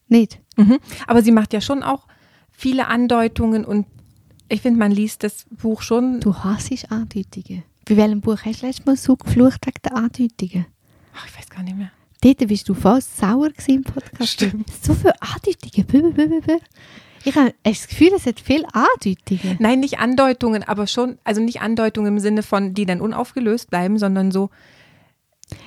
Nicht? 0.08 0.40
Mhm. 0.56 0.78
Aber 1.06 1.22
sie 1.22 1.32
macht 1.32 1.52
ja 1.52 1.60
schon 1.60 1.82
auch 1.82 2.06
viele 2.50 2.86
Andeutungen 2.86 3.64
und 3.64 3.86
ich 4.50 4.60
finde, 4.60 4.78
man 4.78 4.92
liest 4.92 5.22
das 5.22 5.46
Buch 5.50 5.82
schon. 5.82 6.20
Du 6.20 6.34
hasst 6.34 6.70
Andeutungen. 6.90 7.62
Bei 7.88 7.96
welchem 7.96 8.20
Buch 8.20 8.38
hast 8.44 8.62
du 8.62 8.66
letztes 8.66 8.84
Mal 8.86 8.96
so 8.96 9.16
geflucht 9.16 9.66
wegen 9.66 9.78
der 9.84 9.96
Andeutungen? 9.96 10.66
Ach, 11.14 11.26
ich 11.26 11.36
weiß 11.38 11.48
gar 11.48 11.62
nicht 11.62 11.76
mehr. 11.76 11.90
Dort 12.20 12.46
bist 12.48 12.68
du 12.68 12.74
fast 12.74 13.16
sauer 13.16 13.48
gewesen 13.50 13.76
im 13.76 13.82
Podcast. 13.84 14.32
Stimmt. 14.32 14.68
So 14.82 14.92
viele 14.94 15.14
Andeutungen. 15.22 15.86
Bü, 15.86 16.12
bü, 16.12 16.40
bü. 16.40 16.58
Ich 17.24 17.34
habe 17.34 17.54
das 17.62 17.86
Gefühl, 17.88 18.10
es 18.16 18.26
hat 18.26 18.40
viele 18.40 18.66
Andeutungen. 18.74 19.56
Nein, 19.58 19.80
nicht 19.80 19.98
Andeutungen, 19.98 20.62
aber 20.62 20.86
schon, 20.86 21.18
also 21.24 21.40
nicht 21.40 21.60
Andeutungen 21.60 22.14
im 22.14 22.18
Sinne 22.18 22.42
von, 22.42 22.74
die 22.74 22.86
dann 22.86 23.00
unaufgelöst 23.00 23.70
bleiben, 23.70 23.98
sondern 23.98 24.30
so, 24.30 24.50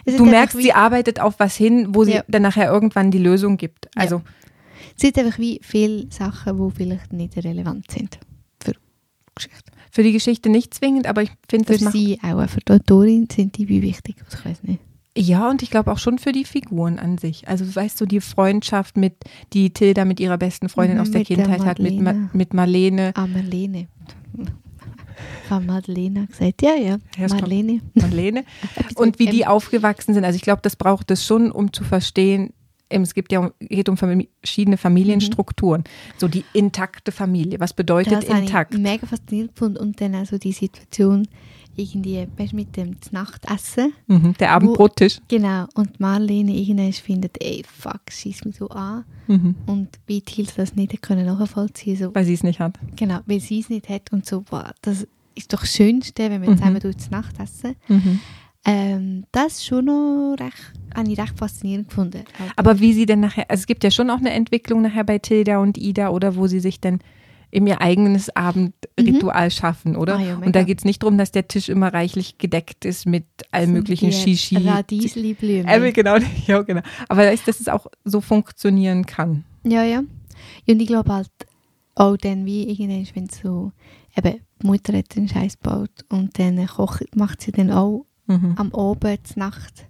du 0.06 0.26
merkst, 0.26 0.58
sie 0.58 0.74
arbeitet 0.74 1.20
auf 1.20 1.40
was 1.40 1.56
hin, 1.56 1.88
wo 1.90 2.04
sie 2.04 2.14
Ja. 2.14 2.24
dann 2.28 2.42
nachher 2.42 2.72
irgendwann 2.72 3.12
die 3.12 3.20
Lösung 3.20 3.58
gibt. 3.58 3.88
Also, 3.96 4.22
es 4.98 5.04
hat 5.08 5.18
einfach 5.18 5.40
wie 5.40 5.60
viele 5.64 6.12
Sachen, 6.12 6.58
die 6.58 6.76
vielleicht 6.76 7.14
nicht 7.14 7.38
relevant 7.38 7.90
sind 7.92 8.20
Geschichte. 9.36 9.72
für 9.92 10.04
die 10.04 10.12
Geschichte 10.12 10.50
nicht 10.50 10.74
zwingend, 10.74 11.08
aber 11.08 11.22
ich 11.24 11.32
finde, 11.50 11.66
Für 11.66 11.74
das 11.74 11.82
macht. 11.82 11.94
sie 11.94 12.20
auch, 12.24 12.48
für 12.50 12.60
die 12.60 12.72
Autorin 12.74 13.28
sind 13.32 13.58
die 13.58 13.70
wie 13.70 13.82
wichtig. 13.82 14.16
Ich 14.30 14.46
weiß 14.46 14.64
nicht. 14.64 14.80
Ja, 15.16 15.50
und 15.50 15.62
ich 15.62 15.70
glaube 15.70 15.92
auch 15.92 16.00
schon 16.00 16.18
für 16.18 16.32
die 16.32 16.44
Figuren 16.44 16.98
an 16.98 17.20
sich. 17.20 17.48
Also, 17.48 17.76
weißt 17.76 18.02
du, 18.02 18.08
die 18.08 18.20
Freundschaft 18.20 18.98
mit, 18.98 19.14
die 19.54 19.72
Tilda 19.72 20.06
mit 20.06 20.20
ihrer 20.20 20.40
besten 20.40 20.70
Freundin 20.70 20.98
aus 21.00 21.12
der 21.12 21.20
mit 21.20 21.30
der 21.30 21.36
Kindheit 21.38 21.66
hat, 21.66 21.78
mit, 21.78 21.96
Ma 22.00 22.14
Marlene. 22.14 22.30
mit 22.34 22.54
Marlene. 22.54 23.12
Ah, 23.16 23.28
Marlene. 23.28 23.88
Habe 25.50 25.66
Madeleine 25.66 26.28
gesagt. 26.28 26.62
Ja, 26.62 26.76
ja. 26.76 26.98
Ja. 27.18 27.28
Marlene. 27.28 27.82
Marlene. 27.94 28.44
und 28.96 29.20
wie 29.20 29.28
die 29.28 29.46
aufgewachsen 29.46 30.14
sind. 30.14 30.26
Also 30.26 30.36
ich 30.38 30.42
glaube, 30.42 30.62
das 30.64 30.76
braucht 30.76 31.12
es 31.12 31.26
schon, 31.26 31.52
um 31.52 31.72
zu 31.72 31.84
verstehen, 31.84 32.46
ähm, 32.46 32.54
es 32.90 33.14
gibt 33.14 33.32
ja 33.32 33.52
geht 33.60 33.90
um 33.90 33.98
verschiedene 33.98 34.78
Familienstrukturen. 34.78 35.84
So 36.18 36.28
die 36.28 36.44
intakte 36.54 37.12
Familie. 37.12 37.60
Was 37.60 37.74
bedeutet 37.74 38.14
das 38.14 38.26
intakt? 38.26 38.74
ich 38.74 38.80
mega 38.80 39.08
faszinierend 39.08 39.56
gefunden. 39.56 39.78
Und 39.78 40.00
dann 40.00 40.16
also 40.16 40.38
die 40.38 40.52
Situation 40.52 41.28
irgendwie, 41.76 42.28
weißt 42.38 42.54
mit 42.54 42.78
dem 42.78 42.96
Nachtessen. 43.12 43.94
Mhm. 44.08 44.36
Der 44.40 44.52
Abendbrottisch. 44.52 45.20
Genau. 45.28 45.66
Und 45.74 46.00
Marlene 46.00 46.52
irgendwann 46.54 46.94
findet, 46.94 47.42
ey, 47.44 47.64
fuck, 47.68 48.02
schieß 48.12 48.46
mich 48.46 48.58
so 48.58 48.70
an. 48.70 49.06
Mhm. 49.28 49.56
Und 49.66 49.90
wie 50.06 50.22
Hills 50.28 50.54
das 50.56 50.76
nicht 50.76 51.02
können 51.02 51.26
nachvollziehen 51.26 51.96
so, 51.96 52.14
Weil 52.14 52.26
sie 52.26 52.34
es 52.34 52.44
nicht 52.44 52.60
hat. 52.60 52.78
Genau, 52.96 53.22
weil 53.26 53.40
sie 53.40 53.60
es 53.60 53.70
nicht 53.70 53.90
hat 53.90 54.12
und 54.12 54.26
so, 54.26 54.42
boah, 54.42 54.74
das 54.84 55.08
ist 55.36 55.52
doch 55.52 55.62
das 55.62 55.74
Schönste, 55.74 56.30
wenn 56.30 56.44
wir 56.44 56.52
Mhm. 56.52 56.58
zusammen 56.58 56.80
durch 56.80 56.98
die 56.98 57.10
Nacht 57.10 57.40
essen. 57.40 57.76
Mhm. 57.88 58.20
Ähm, 58.66 59.26
das 59.32 59.54
ist 59.54 59.66
schon 59.66 59.86
noch 59.86 60.36
recht, 60.40 60.74
habe 60.96 61.12
ich 61.12 61.20
recht 61.20 61.38
faszinierend 61.38 61.90
gefunden. 61.90 62.24
Also, 62.40 62.52
Aber 62.56 62.80
wie 62.80 62.94
sie 62.94 63.06
denn 63.06 63.20
nachher, 63.20 63.50
also 63.50 63.62
es 63.62 63.68
gibt 63.68 63.84
ja 63.84 63.92
schon 63.92 64.10
auch 64.10 64.20
eine 64.20 64.32
Entwicklung 64.32 64.82
nachher 64.82 65.04
bei 65.04 65.20
Tilda 65.20 65.58
und 65.58 65.78
Ida, 65.78 66.10
oder 66.10 66.36
wo 66.36 66.48
sie 66.48 66.62
sich 66.62 66.80
dann 66.80 67.00
eben 67.52 67.68
ihr 67.68 67.82
eigenes 67.82 68.36
Abendritual 68.36 69.52
schaffen, 69.52 69.96
oder? 69.96 70.18
Ah 70.18 70.22
ja, 70.22 70.38
und 70.38 70.56
da 70.56 70.64
geht 70.64 70.80
es 70.80 70.86
nicht 70.86 71.04
darum, 71.04 71.18
dass 71.18 71.32
der 71.32 71.48
Tisch 71.48 71.70
immer 71.70 71.94
reichlich 71.94 72.38
gedeckt 72.38 72.86
ist 72.86 73.06
mit 73.06 73.26
allen 73.52 73.74
möglichen 73.74 74.12
Shishi. 74.12 74.58
Radiesli-Blümchen. 74.58 75.68
Äh, 75.68 75.92
genau, 75.92 76.18
ja, 76.48 76.62
genau. 76.62 76.82
Aber 77.10 77.26
dass 77.26 77.60
es 77.60 77.68
auch 77.68 77.88
so 78.06 78.22
funktionieren 78.22 79.06
kann. 79.06 79.44
Ja, 79.64 79.84
ja. 79.84 80.00
Und 80.68 80.82
ich 80.82 80.88
glaube 80.88 81.14
halt 81.14 81.30
auch 81.96 82.18
dann, 82.18 82.46
wie 82.46 82.64
irgendwann, 82.70 83.08
wenn 83.14 83.30
so, 83.30 83.72
eben, 84.18 84.40
die 84.62 84.66
Mutter 84.66 84.98
hat 84.98 85.16
den 85.16 85.28
Scheiß 85.28 85.60
gebaut 85.60 85.92
und 86.10 86.40
dann 86.40 86.66
kocht, 86.66 87.16
macht 87.16 87.42
sie 87.42 87.52
dann 87.52 87.70
auch 87.72 88.06
Mhm. 88.28 88.54
am 88.58 88.74
Abend, 88.74 89.28
zur 89.28 89.40
Nacht. 89.40 89.88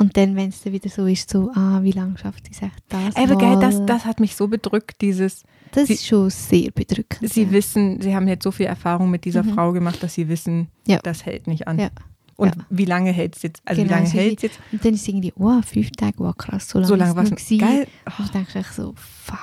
Und 0.00 0.16
dann, 0.16 0.36
wenn 0.36 0.50
es 0.50 0.62
dann 0.62 0.72
wieder 0.72 0.88
so 0.88 1.06
ist, 1.06 1.28
so, 1.28 1.50
ah, 1.54 1.80
wie 1.82 1.90
lange 1.90 2.16
schafft 2.18 2.46
sie 2.54 2.68
das? 2.88 3.16
Aber 3.16 3.36
gell, 3.36 3.58
das, 3.58 3.78
mal? 3.78 3.86
das 3.86 4.04
hat 4.04 4.20
mich 4.20 4.36
so 4.36 4.46
bedrückt, 4.46 5.00
dieses, 5.00 5.42
das 5.72 5.88
sie- 5.88 5.94
ist 5.94 6.06
schon 6.06 6.30
sehr 6.30 6.70
bedrückend. 6.70 7.28
sie 7.32 7.42
ja. 7.42 7.50
wissen, 7.50 8.00
sie 8.00 8.14
haben 8.14 8.28
jetzt 8.28 8.44
so 8.44 8.52
viel 8.52 8.66
Erfahrung 8.66 9.10
mit 9.10 9.24
dieser 9.24 9.42
Mhm. 9.42 9.54
Frau 9.54 9.72
gemacht, 9.72 10.00
dass 10.02 10.14
sie 10.14 10.28
wissen, 10.28 10.68
Ja. 10.86 11.00
das 11.02 11.26
hält 11.26 11.48
nicht 11.48 11.66
an. 11.66 11.80
Ja. 11.80 11.90
Und 12.36 12.54
Ja. 12.54 12.62
wie 12.70 12.84
lange 12.84 13.10
hält 13.10 13.34
es 13.34 13.42
jetzt? 13.42 13.60
Also 13.64 13.82
Genau, 13.82 13.90
wie 13.90 13.94
lange 13.96 14.06
so 14.06 14.12
hält 14.18 14.36
es 14.36 14.42
jetzt? 14.42 14.60
Und 14.70 14.84
dann 14.84 14.94
ist 14.94 15.08
irgendwie, 15.08 15.32
oh, 15.36 15.60
fünf 15.62 15.90
Tage, 15.90 16.14
wow, 16.18 16.36
krass, 16.36 16.68
so 16.68 16.78
lange 16.78 16.88
So 16.88 16.94
lange 16.94 17.16
war 17.16 17.24
es 17.24 17.48
geil. 17.58 17.88
Und 18.18 18.28
du 18.28 18.32
denkst 18.32 18.54
echt 18.54 18.74
so, 18.74 18.94
fuck. 18.96 19.36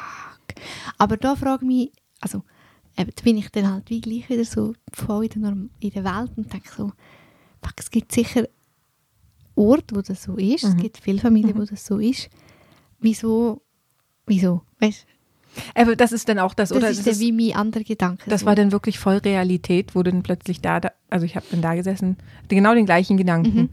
Aber 0.97 1.17
da 1.17 1.35
frage 1.35 1.65
ich 1.65 1.67
mich, 1.67 1.91
also, 2.21 2.43
eben, 2.97 3.11
da 3.13 3.23
bin 3.23 3.37
ich 3.37 3.49
dann 3.49 3.69
halt 3.69 3.89
wie 3.89 3.99
gleich 3.99 4.29
wieder 4.29 4.45
so 4.45 4.73
voll 4.93 5.25
in 5.25 5.31
der, 5.41 5.51
Norm 5.51 5.69
in 5.81 5.89
der 5.89 6.05
Welt 6.05 6.31
und 6.37 6.53
denke 6.53 6.69
so, 6.75 6.93
es 7.77 7.89
gibt 7.91 8.11
sicher 8.11 8.47
Orte, 9.55 9.95
wo 9.95 10.01
das 10.01 10.23
so 10.23 10.35
ist, 10.35 10.63
es 10.63 10.73
Mhm. 10.75 10.81
gibt 10.81 10.97
viele 10.97 11.19
Familien, 11.19 11.55
Mhm. 11.57 11.61
wo 11.61 11.65
das 11.65 11.85
so 11.85 11.97
ist. 11.99 12.29
Wieso, 12.99 13.61
wieso, 14.25 14.61
weißt 14.79 15.05
Aber 15.73 15.95
das 15.95 16.11
ist 16.11 16.27
dann 16.27 16.39
auch 16.39 16.53
das, 16.53 16.69
das 16.69 16.77
oder? 16.77 16.89
ist 16.89 16.99
Das 17.07 17.07
ist- 17.15 17.19
wie 17.21 17.31
mein 17.31 17.55
anderer 17.55 17.83
Gedanke. 17.85 18.29
Das 18.29 18.41
so. 18.41 18.45
war 18.47 18.55
dann 18.55 18.73
wirklich 18.73 18.99
voll 18.99 19.17
Realität, 19.17 19.95
wo 19.95 20.03
dann 20.03 20.21
plötzlich 20.21 20.59
da, 20.59 20.81
da 20.81 20.91
also 21.09 21.25
ich 21.25 21.37
habe 21.37 21.45
dann 21.49 21.61
da 21.61 21.75
gesessen, 21.75 22.17
hatte 22.43 22.55
genau 22.55 22.73
den 22.73 22.85
gleichen 22.85 23.15
Gedanken. 23.15 23.57
Mhm. 23.57 23.69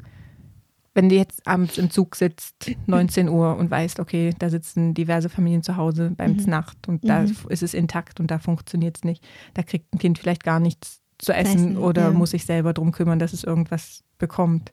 Wenn 0.95 1.09
du 1.09 1.17
jetzt 1.17 1.45
abends 1.47 1.79
im 1.79 1.91
Zug 1.91 2.15
sitzt, 2.15 2.71
19 2.87 3.29
Uhr 3.29 3.57
und 3.57 3.69
weißt, 3.71 3.99
okay, 3.99 4.33
da 4.39 4.49
sitzen 4.51 4.95
diverse 4.95 5.29
Familien 5.29 5.65
zu 5.65 5.77
Hause 5.77 6.13
beim 6.17 6.33
Mhm. 6.35 6.39
Znacht 6.39 6.87
und 6.87 7.09
da 7.09 7.23
Mhm. 7.23 7.35
ist 7.49 7.63
es 7.65 7.75
intakt 7.75 8.21
und 8.21 8.31
da 8.31 8.39
funktioniert 8.39 8.99
es 8.99 9.03
nicht. 9.05 9.27
Da 9.55 9.63
kriegt 9.65 9.93
ein 9.93 9.99
Kind 9.99 10.19
vielleicht 10.21 10.45
gar 10.45 10.61
nichts 10.61 11.01
zu 11.23 11.33
essen, 11.33 11.55
Essen, 11.55 11.77
oder 11.79 12.03
ja. 12.03 12.11
muss 12.11 12.33
sich 12.33 12.45
selber 12.45 12.73
drum 12.73 12.91
kümmern, 12.91 13.21
dass 13.21 13.33
es 13.33 13.45
irgendwas 13.45 14.03
bekommt. 14.19 14.73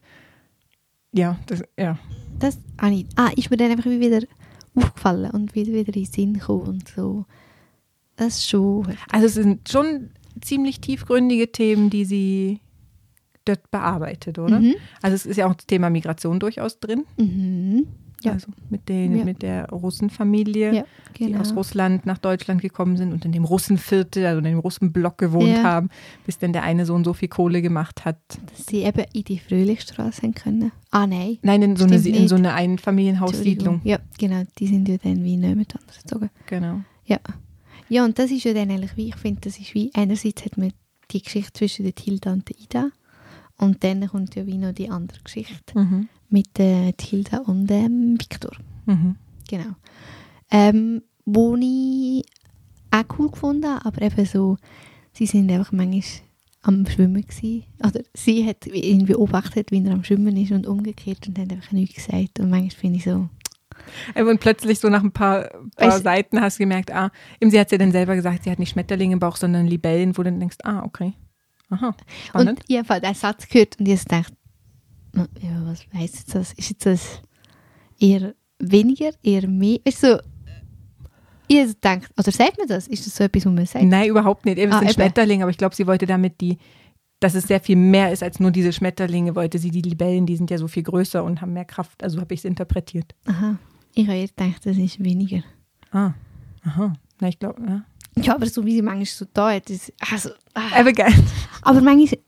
Ja, 1.11 1.39
das, 1.45 1.63
ja. 1.77 1.97
Das, 2.39 2.57
ah, 2.77 2.91
ah, 3.15 3.29
ist 3.35 3.51
mir 3.51 3.57
dann 3.57 3.71
einfach 3.71 3.85
wieder 3.85 4.21
aufgefallen 4.75 5.31
und 5.31 5.53
wieder, 5.53 5.73
wieder 5.73 5.95
in 5.95 6.03
den 6.03 6.05
Sinn 6.05 6.33
gekommen 6.33 6.67
und 6.67 6.87
so. 6.87 7.25
Das 8.15 8.39
ist 8.39 8.49
schon... 8.49 8.87
Also 9.11 9.27
es 9.27 9.35
sind 9.35 9.69
schon 9.69 10.09
ziemlich 10.41 10.81
tiefgründige 10.81 11.51
Themen, 11.51 11.89
die 11.89 12.05
sie 12.05 12.59
dort 13.45 13.69
bearbeitet, 13.69 14.39
oder? 14.39 14.59
Mhm. 14.59 14.75
Also 15.01 15.15
es 15.15 15.25
ist 15.25 15.37
ja 15.37 15.47
auch 15.47 15.53
das 15.55 15.67
Thema 15.67 15.89
Migration 15.89 16.39
durchaus 16.39 16.79
drin. 16.79 17.05
Mhm. 17.17 17.87
Ja. 18.23 18.33
Also 18.33 18.47
mit, 18.69 18.89
den, 18.89 19.15
Ja. 19.17 19.23
mit 19.25 19.41
der 19.41 19.69
Russenfamilie, 19.69 20.73
Ja, 20.75 20.83
die 21.17 21.25
genau. 21.25 21.39
aus 21.39 21.55
Russland 21.55 22.05
nach 22.05 22.17
Deutschland 22.17 22.61
gekommen 22.61 22.97
sind 22.97 23.13
und 23.13 23.23
in 23.25 23.31
dem 23.31 23.45
Russenviertel, 23.45 24.25
also 24.25 24.39
in 24.39 24.43
dem 24.45 24.59
Russenblock 24.59 25.17
gewohnt 25.17 25.63
haben, 25.63 25.89
bis 26.25 26.38
dann 26.38 26.51
der 26.53 26.63
eine 26.63 26.85
Sohn 26.85 27.03
so 27.03 27.13
viel 27.13 27.29
Kohle 27.29 27.61
gemacht 27.61 28.03
hat. 28.05 28.17
Dass 28.51 28.65
sie 28.67 28.83
eben 28.83 29.05
in 29.13 29.23
die 29.23 29.39
Fröhlichstraße 29.39 30.21
haben 30.23 30.33
können. 30.35 30.71
Ah, 30.91 31.07
nein. 31.07 31.38
Nein, 31.43 31.61
in 31.61 31.75
so 31.75 31.85
eine, 31.85 31.95
in 31.97 32.27
so 32.27 32.35
eine 32.35 32.53
Einfamilienhaussiedlung. 32.53 33.81
Ja, 33.83 33.99
genau. 34.17 34.43
Die 34.57 34.67
sind 34.67 34.88
ja 34.88 34.97
dann 34.97 35.23
wie 35.23 35.38
niemand 35.38 35.75
anders 35.75 36.01
gezogen. 36.01 36.29
Genau. 36.47 36.81
Ja. 37.05 37.19
Ja, 37.88 38.05
und 38.05 38.19
das 38.19 38.29
ist 38.31 38.43
ja 38.43 38.53
dann 38.53 38.69
eigentlich 38.69 38.95
wie, 38.97 39.07
ich 39.09 39.15
finde, 39.15 39.41
das 39.41 39.57
ist 39.57 39.73
wie, 39.73 39.91
einerseits 39.95 40.45
hat 40.45 40.57
man 40.57 40.71
die 41.11 41.21
Geschichte 41.23 41.53
zwischen 41.53 41.83
der 41.85 41.95
Tilda 41.95 42.31
und 42.33 42.47
der 42.49 42.55
Ida 42.59 42.89
und 43.57 43.83
dann 43.83 44.07
kommt 44.07 44.35
ja 44.35 44.45
wie 44.45 44.57
noch 44.59 44.73
die 44.73 44.89
andere 44.89 45.19
Geschichte 45.23 45.79
Mhm. 45.79 46.07
Mit 46.29 46.57
der 46.57 46.95
Tilda 46.98 47.39
und 47.39 47.67
dem 47.67 48.19
Viktor. 48.19 48.51
Mhm. 48.86 49.15
Genau. 49.48 49.75
Ähm, 50.51 51.03
wo 51.25 51.55
ich 51.55 52.25
auch 52.91 53.03
cool 53.17 53.29
gefunden 53.29 53.67
habe, 53.67 53.86
aber 53.86 54.01
eben 54.01 54.25
so, 54.25 54.57
sie 55.13 55.25
sind 55.25 55.51
einfach 55.51 55.71
manchmal 55.71 56.03
am 56.62 56.86
Schwimmen 56.88 57.21
gewesen. 57.21 57.63
Oder 57.86 58.01
sie 58.13 58.45
hat 58.45 58.65
ihn 58.67 59.05
beobachtet, 59.05 59.71
wie 59.71 59.83
er 59.86 59.93
am 59.93 60.03
Schwimmen 60.03 60.36
ist 60.38 60.51
und 60.51 60.67
umgekehrt 60.67 61.27
und 61.27 61.38
hat 61.38 61.51
einfach 61.51 61.71
nichts 61.71 61.95
gesagt. 61.95 62.39
Und 62.39 62.50
manchmal 62.50 62.71
finde 62.71 62.98
ich 62.98 63.03
so, 63.03 63.29
Und 64.15 64.39
plötzlich 64.39 64.79
so 64.79 64.89
nach 64.89 65.03
ein 65.03 65.12
paar, 65.12 65.50
paar 65.75 66.00
Seiten 66.00 66.41
hast 66.41 66.59
du 66.59 66.63
gemerkt, 66.63 66.91
ah, 66.91 67.12
eben 67.39 67.51
sie 67.51 67.59
hat 67.59 67.71
ja 67.71 67.77
dann 67.77 67.91
selber 67.91 68.15
gesagt, 68.15 68.43
sie 68.43 68.51
hat 68.51 68.59
nicht 68.59 68.71
Schmetterlinge 68.71 69.13
im 69.13 69.19
Bauch, 69.19 69.38
sondern 69.38 69.67
Libellen, 69.67 70.17
wo 70.17 70.24
du 70.24 70.31
dann 70.31 70.39
denkst, 70.39 70.57
ah, 70.63 70.83
okay. 70.83 71.13
Aha, 71.69 71.95
spannend. 72.27 72.50
Und 72.50 72.63
ich 72.67 72.77
habe 72.77 72.89
halt 72.89 73.03
einen 73.03 73.15
Satz 73.15 73.48
gehört 73.48 73.79
und 73.79 73.88
ich 73.88 74.00
gedacht, 74.00 74.33
na, 74.33 74.38
ja, 75.15 75.65
was 75.65 75.85
heisst 75.93 76.33
das? 76.35 76.53
Ist 76.53 76.69
jetzt 76.69 76.85
das 76.85 77.21
eher 77.99 78.33
weniger, 78.59 79.11
eher 79.23 79.47
mehr? 79.47 79.79
Du, 79.83 79.91
so, 79.91 80.07
habe 81.51 81.67
gedacht, 81.73 82.11
oder 82.17 82.31
sagt 82.31 82.57
man 82.57 82.67
das? 82.67 82.87
Ist 82.87 83.05
das 83.05 83.15
so 83.15 83.23
etwas, 83.23 83.45
was 83.45 83.53
man 83.53 83.65
sagt? 83.65 83.85
Nein, 83.85 84.09
überhaupt 84.09 84.45
nicht. 84.45 84.57
Eben, 84.57 84.71
Ah, 84.71 84.79
sind. 84.79 84.93
Schmetterlinge, 84.93 85.43
aber 85.43 85.51
ich 85.51 85.57
glaube, 85.57 85.75
sie 85.75 85.87
wollte 85.87 86.05
damit 86.05 86.39
die, 86.41 86.57
dass 87.19 87.35
es 87.35 87.45
sehr 87.47 87.59
viel 87.59 87.75
mehr 87.75 88.11
ist 88.11 88.23
als 88.23 88.39
nur 88.39 88.51
diese 88.51 88.71
Schmetterlinge, 88.71 89.35
wollte 89.35 89.57
sie 89.57 89.71
die 89.71 89.81
Libellen, 89.81 90.25
die 90.25 90.35
sind 90.37 90.51
ja 90.51 90.57
so 90.57 90.67
viel 90.67 90.83
größer 90.83 91.23
und 91.23 91.41
haben 91.41 91.53
mehr 91.53 91.65
Kraft. 91.65 92.03
Also 92.03 92.19
habe 92.21 92.33
ich 92.33 92.41
es 92.41 92.45
interpretiert. 92.45 93.15
Aha. 93.25 93.57
Ich 93.95 94.07
habe 94.07 94.17
jetzt 94.17 94.37
gedacht, 94.37 94.65
das 94.65 94.77
ist 94.77 95.03
weniger. 95.03 95.43
Ah, 95.91 96.13
aha. 96.63 96.93
Na, 97.19 97.27
ich 97.27 97.39
glaube, 97.39 97.61
ja. 97.67 97.83
Ja, 98.21 98.35
aber 98.35 98.45
so 98.47 98.65
wie 98.65 98.73
sie 98.73 98.81
manchmal 98.81 99.05
so 99.05 99.25
da 99.33 99.51
ist, 99.53 99.93
also, 100.11 100.29
ah. 100.53 100.61
Aber 100.75 100.91
geil. 100.93 101.13
Aber 101.61 101.81
manchmal 101.81 102.19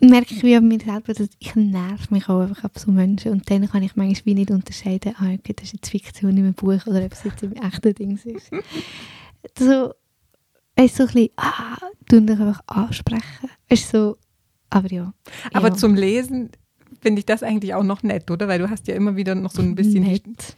merke 0.00 0.34
ich 0.34 0.42
wie 0.42 0.54
an 0.54 0.68
mir 0.68 0.80
selber, 0.80 1.12
dass 1.12 1.28
ich 1.38 1.56
nerv 1.56 2.10
mich 2.10 2.28
auch 2.28 2.40
einfach 2.40 2.64
ab 2.64 2.78
so 2.78 2.90
Menschen 2.90 3.32
und 3.32 3.50
dann 3.50 3.68
kann 3.68 3.82
ich 3.82 3.96
manchmal 3.96 4.26
wie 4.26 4.34
nicht 4.34 4.50
unterscheiden, 4.50 5.14
ah, 5.18 5.32
okay, 5.32 5.54
das 5.54 5.66
ist 5.66 5.74
jetzt 5.74 5.90
Fiktion 5.90 6.36
in 6.36 6.44
einem 6.44 6.54
Buch 6.54 6.86
oder 6.86 7.04
ob 7.04 7.12
es 7.12 7.24
jetzt 7.24 7.42
im 7.42 7.52
echten 7.54 7.94
Ding 7.94 8.16
ist. 8.16 8.24
so, 9.58 9.92
weißt 10.76 10.96
so 10.96 11.02
ein 11.04 11.06
bisschen, 11.06 11.30
ah, 11.36 11.76
tun 12.08 12.26
dich 12.26 12.38
einfach 12.38 12.62
ansprechen. 12.66 13.50
Ist 13.68 13.90
so, 13.90 14.16
aber 14.70 14.90
ja. 14.92 15.12
Aber 15.52 15.68
ja. 15.68 15.74
zum 15.74 15.94
Lesen 15.94 16.50
finde 17.00 17.20
ich 17.20 17.26
das 17.26 17.42
eigentlich 17.42 17.74
auch 17.74 17.82
noch 17.82 18.02
nett, 18.02 18.30
oder? 18.30 18.48
Weil 18.48 18.58
du 18.58 18.70
hast 18.70 18.86
ja 18.88 18.94
immer 18.94 19.16
wieder 19.16 19.34
noch 19.34 19.50
so 19.50 19.62
ein 19.62 19.74
bisschen. 19.74 20.04
Nett. 20.04 20.56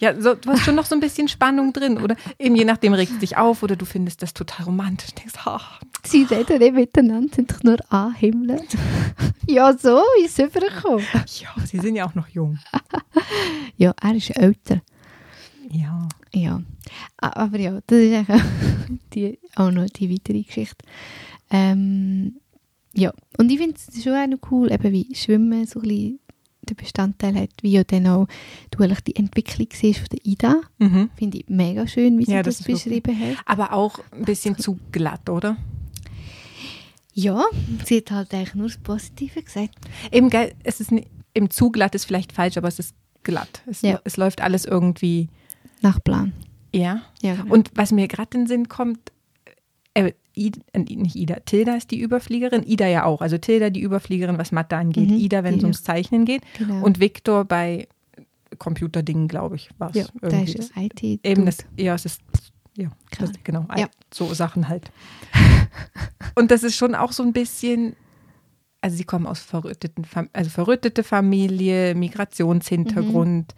Ja, 0.00 0.20
so, 0.20 0.34
du 0.34 0.50
hast 0.50 0.64
schon 0.64 0.76
noch 0.76 0.86
so 0.86 0.94
ein 0.94 1.00
bisschen 1.00 1.28
Spannung 1.28 1.72
drin, 1.72 1.98
oder? 1.98 2.16
Eben 2.38 2.54
je 2.54 2.64
nachdem 2.64 2.92
regt 2.92 3.12
es 3.12 3.18
dich 3.18 3.36
auf 3.36 3.62
oder 3.62 3.74
du 3.74 3.84
findest 3.84 4.22
das 4.22 4.32
total 4.32 4.66
romantisch. 4.66 5.12
Denkst, 5.14 5.34
ah, 5.44 5.60
Sie 6.04 6.22
reden 6.22 6.58
nicht 6.58 6.74
miteinander, 6.74 7.34
sind 7.34 7.50
doch 7.50 7.62
nur 7.64 7.78
anhimmeln. 7.92 8.62
ja, 9.48 9.76
so 9.76 10.02
ist 10.24 10.38
es 10.38 10.46
übergekommen. 10.46 11.04
ja, 11.12 11.66
sie 11.66 11.78
sind 11.78 11.96
ja 11.96 12.06
auch 12.06 12.14
noch 12.14 12.28
jung. 12.28 12.58
Ja, 13.76 13.94
er 14.02 14.14
ist 14.16 14.30
älter. 14.30 14.82
Ja. 15.70 16.08
Ja, 16.32 16.60
aber 17.16 17.58
ja, 17.58 17.78
das 17.86 17.98
ist 17.98 18.14
eigentlich 18.14 18.42
die, 19.14 19.38
auch 19.54 19.70
noch 19.70 19.86
die 19.86 20.12
weitere 20.12 20.42
Geschichte. 20.42 20.84
Ähm, 21.50 22.36
ja, 22.94 23.12
und 23.38 23.50
ich 23.50 23.58
finde 23.58 23.76
es 23.76 24.02
schon 24.02 24.14
auch 24.14 24.26
noch 24.26 24.50
cool, 24.50 24.72
eben 24.72 24.92
wie 24.92 25.14
Schwimmen 25.14 25.66
so 25.66 25.80
ein 25.80 25.88
bisschen 25.88 26.20
den 26.68 26.76
Bestandteil 26.76 27.34
hat, 27.34 27.50
wie 27.62 27.72
ja 27.72 27.84
dann 27.84 28.06
auch 28.06 28.26
du 28.70 28.82
eigentlich 28.82 29.00
die 29.00 29.16
Entwicklung 29.16 29.68
siehst 29.72 30.00
von 30.00 30.08
der 30.12 30.24
Ida. 30.24 30.60
Mhm. 30.78 31.10
Finde 31.16 31.38
ich 31.38 31.44
mega 31.48 31.86
schön, 31.86 32.18
wie 32.18 32.24
sie 32.24 32.32
Ja, 32.32 32.42
das, 32.42 32.58
das 32.58 32.66
beschrieben 32.66 33.18
hat. 33.18 33.36
Aber 33.46 33.72
auch 33.72 33.98
ein 34.12 34.24
bisschen 34.24 34.56
zu 34.58 34.78
glatt, 34.92 35.28
oder? 35.28 35.56
Ja, 37.14 37.44
sie 37.84 37.96
hat 37.98 38.10
halt 38.12 38.34
eigentlich 38.34 38.54
nur 38.54 38.68
das 38.68 38.76
Positive 38.76 39.42
gesagt. 39.42 39.74
Eben, 40.12 40.30
geil, 40.30 40.54
es 40.62 40.80
ist 40.80 40.92
nicht, 40.92 41.08
im 41.34 41.50
zu 41.50 41.70
glatt 41.70 41.94
ist 41.94 42.04
vielleicht 42.04 42.32
falsch, 42.32 42.56
aber 42.56 42.68
es 42.68 42.78
ist 42.78 42.94
glatt. 43.24 43.62
Es, 43.66 43.82
Ja. 43.82 44.00
es 44.04 44.16
läuft 44.16 44.40
alles 44.40 44.64
irgendwie, 44.64 45.28
Nach 45.82 46.02
Plan. 46.02 46.32
ja. 46.72 47.02
Ja, 47.20 47.34
genau. 47.34 47.52
Und 47.54 47.70
was 47.74 47.90
mir 47.90 48.06
gerade 48.06 48.36
in 48.38 48.42
den 48.44 48.46
Sinn 48.46 48.68
kommt, 48.68 49.10
Ida, 50.38 50.60
äh, 50.72 50.78
nicht 50.80 51.16
Ida, 51.16 51.36
Tilda 51.44 51.74
ist 51.76 51.90
die 51.90 52.00
Überfliegerin, 52.00 52.62
Ida 52.62 52.86
ja 52.86 53.04
auch. 53.04 53.20
Also 53.20 53.38
Tilda 53.38 53.70
die 53.70 53.80
Überfliegerin, 53.80 54.38
was 54.38 54.52
Mathe 54.52 54.76
angeht, 54.76 55.10
Mhm, 55.10 55.16
Ida, 55.18 55.44
wenn 55.44 55.56
es 55.56 55.62
ums 55.64 55.82
Zeichnen 55.82 56.24
geht 56.24 56.42
genau. 56.56 56.84
und 56.84 57.00
Viktor 57.00 57.44
bei 57.44 57.88
Computerdingen, 58.58 59.28
glaube 59.28 59.56
ich, 59.56 59.68
war 59.78 59.90
es 59.90 59.96
ja, 59.96 60.04
da 60.22 60.40
ist 60.40 60.54
ja 60.74 60.82
IT. 60.82 61.02
Eben 61.24 61.44
das, 61.46 61.58
ja, 61.76 61.94
es 61.94 62.04
ist, 62.06 62.20
ja, 62.76 62.88
das, 63.18 63.30
genau, 63.44 63.66
Ja. 63.76 63.88
so 64.12 64.32
Sachen 64.34 64.68
halt. 64.68 64.90
Und 66.34 66.50
das 66.50 66.62
ist 66.62 66.76
schon 66.76 66.94
auch 66.94 67.12
so 67.12 67.22
ein 67.22 67.32
bisschen, 67.32 67.94
also 68.80 68.96
sie 68.96 69.04
kommen 69.04 69.26
aus 69.26 69.40
verrütteten, 69.40 70.04
Fam- 70.04 70.30
also 70.32 70.50
verrüttete 70.50 71.02
Familie, 71.02 71.94
Migrationshintergrund. 71.94 73.54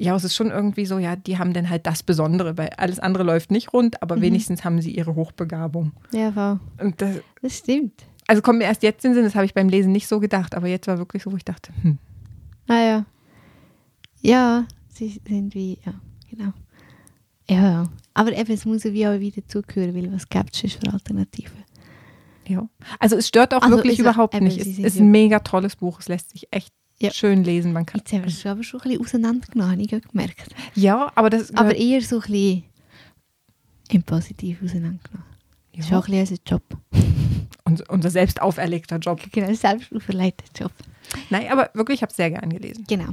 Ja, 0.00 0.14
es 0.14 0.22
ist 0.24 0.36
schon 0.36 0.50
irgendwie 0.52 0.86
so, 0.86 0.98
ja, 0.98 1.16
die 1.16 1.38
haben 1.38 1.52
dann 1.52 1.68
halt 1.68 1.84
das 1.86 2.04
Besondere, 2.04 2.56
weil 2.56 2.68
alles 2.76 3.00
andere 3.00 3.24
läuft 3.24 3.50
nicht 3.50 3.72
rund, 3.72 4.00
aber 4.00 4.20
wenigstens 4.20 4.64
haben 4.64 4.80
sie 4.80 4.92
ihre 4.94 5.16
Hochbegabung. 5.16 5.92
Ja, 6.12 6.30
voll. 6.32 6.60
Und 6.80 7.02
das, 7.02 7.16
Das 7.42 7.58
stimmt. 7.58 8.04
also 8.28 8.40
kommt 8.40 8.58
mir 8.58 8.64
erst 8.66 8.84
jetzt 8.84 9.04
in 9.04 9.10
den 9.10 9.14
Sinn, 9.16 9.24
das 9.24 9.34
habe 9.34 9.44
ich 9.44 9.54
beim 9.54 9.68
Lesen 9.68 9.90
nicht 9.90 10.06
so 10.06 10.20
gedacht, 10.20 10.54
aber 10.54 10.68
jetzt 10.68 10.86
war 10.86 10.98
wirklich 10.98 11.24
so, 11.24 11.32
wo 11.32 11.36
ich 11.36 11.44
dachte, 11.44 11.72
hm, 11.82 11.98
Ah 12.68 12.80
ja. 12.80 13.06
Ja, 14.20 14.66
sie 14.88 15.20
sind 15.26 15.54
wie, 15.54 15.78
ja, 15.84 15.94
genau. 16.30 16.52
Ja. 17.48 17.84
Aber 18.14 18.32
eben, 18.36 18.52
es 18.52 18.64
muss 18.66 18.84
ja 18.84 18.92
wie 18.92 19.06
auch 19.06 19.18
wieder 19.18 19.42
zugehören, 19.48 19.94
weil 19.94 20.12
was 20.12 20.28
gibt 20.28 20.62
es 20.64 20.74
für 20.74 20.92
Alternativen? 20.92 21.64
ja. 22.46 22.68
Also 22.98 23.16
es 23.16 23.26
stört 23.28 23.52
auch 23.52 23.62
Also 23.62 23.76
wirklich 23.76 23.98
überhaupt 23.98 24.34
eben, 24.34 24.44
nicht. 24.46 24.58
Es 24.60 24.78
ist 24.78 24.98
ein 25.00 25.10
mega 25.10 25.38
tolles 25.40 25.76
Buch, 25.76 25.98
es 26.00 26.08
lässt 26.08 26.30
sich 26.30 26.46
echt 26.52 26.72
Ja. 27.00 27.12
schön 27.12 27.44
lesen. 27.44 27.72
Man 27.72 27.86
kann, 27.86 28.00
Jetzt 28.00 28.12
haben 28.12 28.22
wir 28.22 28.28
es 28.28 28.44
aber 28.46 28.62
schon 28.62 28.80
ein 28.80 28.88
bisschen 28.88 29.00
auseinandergenommen, 29.00 29.72
habe 29.72 29.82
ich 29.82 30.08
gemerkt. 30.10 30.54
ja, 30.74 31.12
aber 31.14 31.30
das 31.30 31.54
Aber 31.54 31.74
eher 31.74 32.02
so 32.02 32.16
ein 32.16 32.22
bisschen 32.22 32.64
im 33.90 34.02
Positiv 34.02 34.62
auseinandergenommen. 34.62 35.26
Das 35.74 35.84
ist 35.84 35.90
ja, 35.90 35.98
auch 35.98 36.08
ein 36.08 36.12
bisschen 36.12 36.38
unser 36.38 36.50
Job. 36.50 36.62
unser, 37.64 37.90
unser 37.90 38.10
selbst 38.10 38.42
auferlegter 38.42 38.96
Job. 38.98 39.20
Genau, 39.30 39.52
selbst 39.54 39.94
auferlegter 39.94 40.44
Job. 40.56 40.72
Nein, 41.30 41.46
aber 41.50 41.70
wirklich, 41.74 41.96
ich 41.96 42.02
habe 42.02 42.10
es 42.10 42.16
sehr 42.16 42.30
gern 42.30 42.50
gelesen. 42.50 42.84
Genau. 42.88 43.10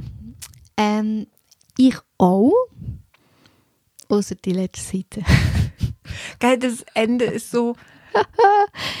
Ähm, 0.76 1.26
ich 1.78 1.96
auch. 2.18 2.52
Außer 4.08 4.34
die 4.34 4.52
letzte 4.52 4.80
Seite. 4.98 5.22
Geil, 6.40 6.58
das 6.58 6.84
Ende 6.94 7.24
ist 7.24 7.50
so. 7.50 7.76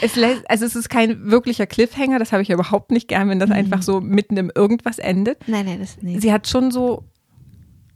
Es 0.00 0.18
also 0.48 0.64
es 0.64 0.76
ist 0.76 0.88
kein 0.88 1.30
wirklicher 1.30 1.66
Cliffhanger, 1.66 2.18
das 2.18 2.32
habe 2.32 2.42
ich 2.42 2.48
ja 2.48 2.54
überhaupt 2.54 2.90
nicht 2.90 3.08
gern, 3.08 3.28
wenn 3.28 3.38
das 3.38 3.50
einfach 3.50 3.82
so 3.82 4.00
mitten 4.00 4.36
im 4.36 4.50
irgendwas 4.54 4.98
endet. 4.98 5.46
nein, 5.48 5.66
nein, 5.66 5.78
das 5.80 6.00
nicht. 6.02 6.20
Sie 6.22 6.32
hat 6.32 6.48
schon 6.48 6.70
so 6.70 7.04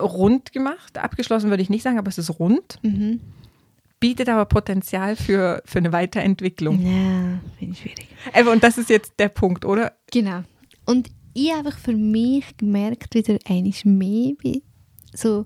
rund 0.00 0.52
gemacht, 0.52 0.96
abgeschlossen 0.98 1.50
würde 1.50 1.62
ich 1.62 1.70
nicht 1.70 1.82
sagen, 1.82 1.98
aber 1.98 2.08
es 2.08 2.18
ist 2.18 2.38
rund, 2.38 2.78
Mhm. 2.82 3.20
bietet 4.00 4.28
aber 4.28 4.46
Potenzial 4.46 5.14
für, 5.16 5.62
für 5.66 5.78
eine 5.78 5.92
Weiterentwicklung. 5.92 6.80
Ja, 6.80 7.40
finde 7.58 7.72
ich 7.74 7.80
schwierig. 7.80 8.08
Aber, 8.32 8.52
und 8.52 8.62
das 8.62 8.78
ist 8.78 8.88
jetzt 8.88 9.14
der 9.18 9.28
Punkt, 9.28 9.64
oder? 9.64 9.92
Genau. 10.10 10.42
Und 10.86 11.10
ich 11.34 11.50
habe 11.50 11.68
einfach 11.68 11.78
für 11.78 11.92
mich 11.94 12.56
gemerkt, 12.56 13.14
wieder 13.14 13.36
eines 13.46 13.84
mehr, 13.84 14.32
wie, 14.40 14.62
so, 15.14 15.44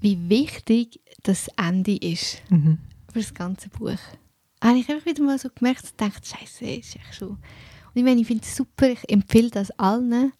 wie 0.00 0.28
wichtig 0.30 1.00
das 1.22 1.48
Ende 1.56 1.96
ist 1.96 2.40
Mhm. 2.50 2.78
für 3.12 3.18
das 3.18 3.34
ganze 3.34 3.68
Buch. 3.68 3.98
Habe 4.62 4.78
ich 4.78 4.88
einfach 4.90 5.06
wieder 5.06 5.22
mal 5.22 5.38
so 5.38 5.48
gemerkt 5.54 5.84
und 5.84 5.98
gedacht, 5.98 6.26
Scheiße, 6.26 6.64
ist 6.66 6.96
echt 6.96 7.14
so. 7.18 7.28
Und 7.28 7.38
ich 7.94 8.04
meine, 8.04 8.20
ich 8.20 8.26
finde 8.26 8.44
es 8.44 8.54
super, 8.54 8.88
ich 8.88 9.08
empfehle 9.08 9.50
das 9.50 9.70
allen. 9.72 10.32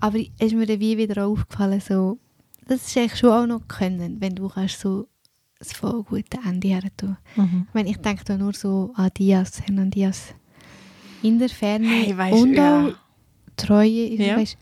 Aber 0.00 0.18
es 0.18 0.28
ist 0.38 0.54
mir 0.54 0.66
dann 0.66 0.80
wie 0.80 0.96
wieder 0.98 1.26
aufgefallen, 1.26 1.80
so, 1.80 2.18
das 2.66 2.86
ist 2.86 2.96
eigentlich 2.96 3.18
schon 3.18 3.30
auch 3.30 3.46
noch 3.46 3.66
können, 3.68 4.20
wenn 4.20 4.34
du 4.34 4.48
kannst 4.48 4.80
so 4.80 5.08
ein 5.60 5.66
voll 5.66 6.02
gutes 6.04 6.40
Ende 6.46 6.68
her 6.68 6.82
tun. 6.96 7.16
Mhm. 7.36 7.66
Ich 7.68 7.74
meine, 7.74 7.90
ich 7.90 7.96
denke 7.96 8.24
da 8.24 8.36
nur 8.36 8.52
so 8.52 8.92
an 8.94 9.10
Diaz, 9.16 9.60
Hernan 9.62 9.90
Diaz. 9.90 10.34
In 11.22 11.38
der 11.38 11.48
Ferne 11.48 11.88
Hey, 11.88 12.16
weißt 12.16 12.36
und 12.42 12.54
ja. 12.54 12.86
auch 12.86 12.92
Treue. 13.56 14.06
ist, 14.06 14.20
Ja. 14.20 14.36
Weißt, 14.36 14.56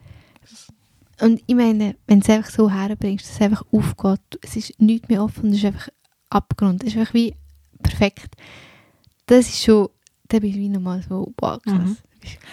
und 1.20 1.42
ich 1.46 1.54
meine, 1.54 1.96
wenn 2.06 2.20
du 2.20 2.24
es 2.24 2.30
einfach 2.30 2.50
so 2.50 2.70
herbringst, 2.70 3.26
dass 3.26 3.36
es 3.36 3.40
einfach 3.40 3.64
aufgeht, 3.72 4.38
es 4.42 4.56
ist 4.56 4.80
nichts 4.80 5.08
mehr 5.08 5.22
offen, 5.22 5.50
es 5.50 5.58
ist 5.58 5.64
einfach 5.64 5.88
Abgrund. 6.28 6.82
Es 6.82 6.90
ist 6.90 6.98
einfach 6.98 7.14
wie 7.14 7.34
perfekt. 7.82 8.34
Das 9.26 9.48
ist 9.48 9.62
schon, 9.64 9.88
da 10.28 10.38
bin 10.38 10.50
ich 10.50 10.56
wie 10.56 10.68
nochmal 10.68 11.02
so, 11.08 11.32
wow, 11.38 11.60
krass. 11.62 11.74
Mhm. 11.74 11.96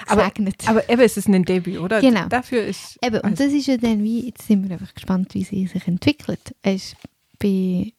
Aber-. 0.08 0.32
Aber 0.68 0.90
eben, 0.90 1.02
es 1.02 1.18
ist 1.18 1.28
ein 1.28 1.44
Debüt, 1.46 1.80
oder? 1.80 2.00
Genau. 2.00 2.28
Dafür 2.28 2.64
ist. 2.64 2.98
Eben, 3.04 3.18
und 3.18 3.26
also- 3.26 3.44
das 3.44 3.54
ist 3.54 3.68
ja 3.68 3.78
dann 3.78 4.04
wie, 4.04 4.28
jetzt 4.28 4.48
sind 4.48 4.68
wir 4.68 4.76
einfach 4.76 4.94
gespannt, 4.94 5.34
wie 5.34 5.44
sie 5.44 5.66
sich 5.68 5.88
entwickelt. 5.88 6.56
Es 6.62 6.76
ist 6.94 6.96
bei, 7.40 7.92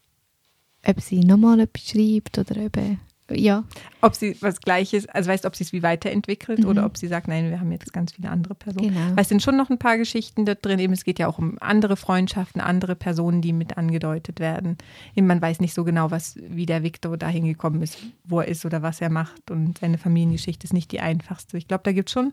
ob 0.87 1.01
sie 1.01 1.21
nochmal 1.21 1.61
etwas 1.61 1.89
schreibt 1.89 2.39
oder 2.39 2.57
eben, 2.57 3.01
ja. 3.31 3.65
ob 4.01 4.15
sie 4.15 4.37
was 4.41 4.61
Gleiches, 4.61 5.07
also 5.09 5.31
weißt, 5.31 5.47
ob 5.47 5.57
sie 5.57 5.65
es 5.65 5.73
wie 5.73 5.83
weiterentwickelt 5.83 6.61
Mhm. 6.61 6.67
oder 6.67 6.85
ob 6.85 6.97
sie 6.99 7.09
sagt, 7.09 7.27
nein, 7.29 7.51
wir 7.51 7.61
haben 7.61 7.73
jetzt 7.73 7.93
ganz 7.93 8.13
viele 8.13 8.29
andere 8.29 8.55
Personen. 8.55 8.89
Genau. 8.89 9.11
Weil 9.15 9.23
es 9.23 9.29
sind 9.29 9.43
schon 9.43 9.57
noch 9.57 9.71
ein 9.71 9.79
paar 9.79 9.97
Geschichten 9.97 10.45
da 10.45 10.55
drin. 10.55 10.79
Eben, 10.79 10.93
es 10.93 11.05
geht 11.05 11.19
ja 11.19 11.27
auch 11.29 11.39
um 11.39 11.57
andere 11.61 11.97
Freundschaften, 11.97 12.61
andere 12.61 12.95
Personen, 12.97 13.41
die 13.41 13.53
mit 13.53 13.79
angedeutet 13.79 14.41
werden. 14.41 14.77
Eben, 15.15 15.27
man 15.27 15.41
weiß 15.41 15.61
nicht 15.61 15.75
so 15.75 15.85
genau, 15.85 16.11
was, 16.11 16.37
wie 16.37 16.67
der 16.67 16.83
Victor 16.83 17.17
dahin 17.17 17.45
gekommen 17.45 17.81
ist, 17.83 17.99
wo 18.25 18.41
er 18.41 18.49
ist 18.49 18.65
oder 18.67 18.83
was 18.83 19.01
er 19.01 19.11
macht. 19.11 19.51
Und 19.51 19.79
seine 19.79 19.99
Familiengeschichte 19.99 20.65
ist 20.65 20.73
nicht 20.73 20.93
die 20.93 21.01
einfachste. 21.01 21.57
Ich 21.57 21.67
glaube, 21.69 21.85
da 21.85 21.93
gibt 21.93 22.09
es 22.11 22.13
schon 22.13 22.33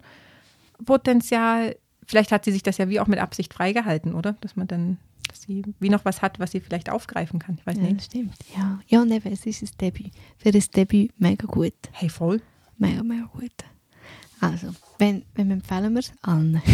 Potenzial. 0.86 1.76
Vielleicht 2.06 2.32
hat 2.32 2.46
sie 2.46 2.52
sich 2.52 2.64
das 2.64 2.78
ja 2.78 2.90
wie 2.90 3.00
auch 3.00 3.08
mit 3.08 3.20
Absicht 3.20 3.54
freigehalten, 3.54 4.14
oder? 4.14 4.34
Dass 4.42 4.56
man 4.56 4.68
dann, 4.68 4.98
dass 5.32 5.42
sie 5.44 5.64
wie 5.80 5.90
noch 5.90 6.06
was 6.06 6.22
hat, 6.22 6.40
was 6.40 6.52
sie 6.52 6.60
vielleicht 6.60 6.90
aufgreifen 6.90 7.40
kann. 7.40 7.58
Ich 7.60 7.66
weiß 7.66 7.78
Ja, 7.78 7.84
nicht. 7.84 7.98
das 7.98 8.06
stimmt. 8.06 8.36
Ja, 8.56 8.80
ja 8.88 9.02
und 9.02 9.12
eben, 9.12 9.32
es 9.32 9.46
ist 9.46 9.64
ein 9.64 9.70
Debüt. 9.80 10.12
Für 10.38 10.50
ein 10.50 10.64
Debüt 10.76 11.12
mega 11.20 11.46
gut. 11.48 11.74
Hey, 11.92 12.10
voll. 12.10 12.42
Mega, 12.78 13.04
mega 13.04 13.26
gut. 13.34 13.52
Also, 14.40 14.68
wenn, 15.02 15.24
wenn 15.36 15.52
empfehlen 15.52 15.92
wir 15.94 16.00
es 16.00 16.12
allen. 16.22 16.62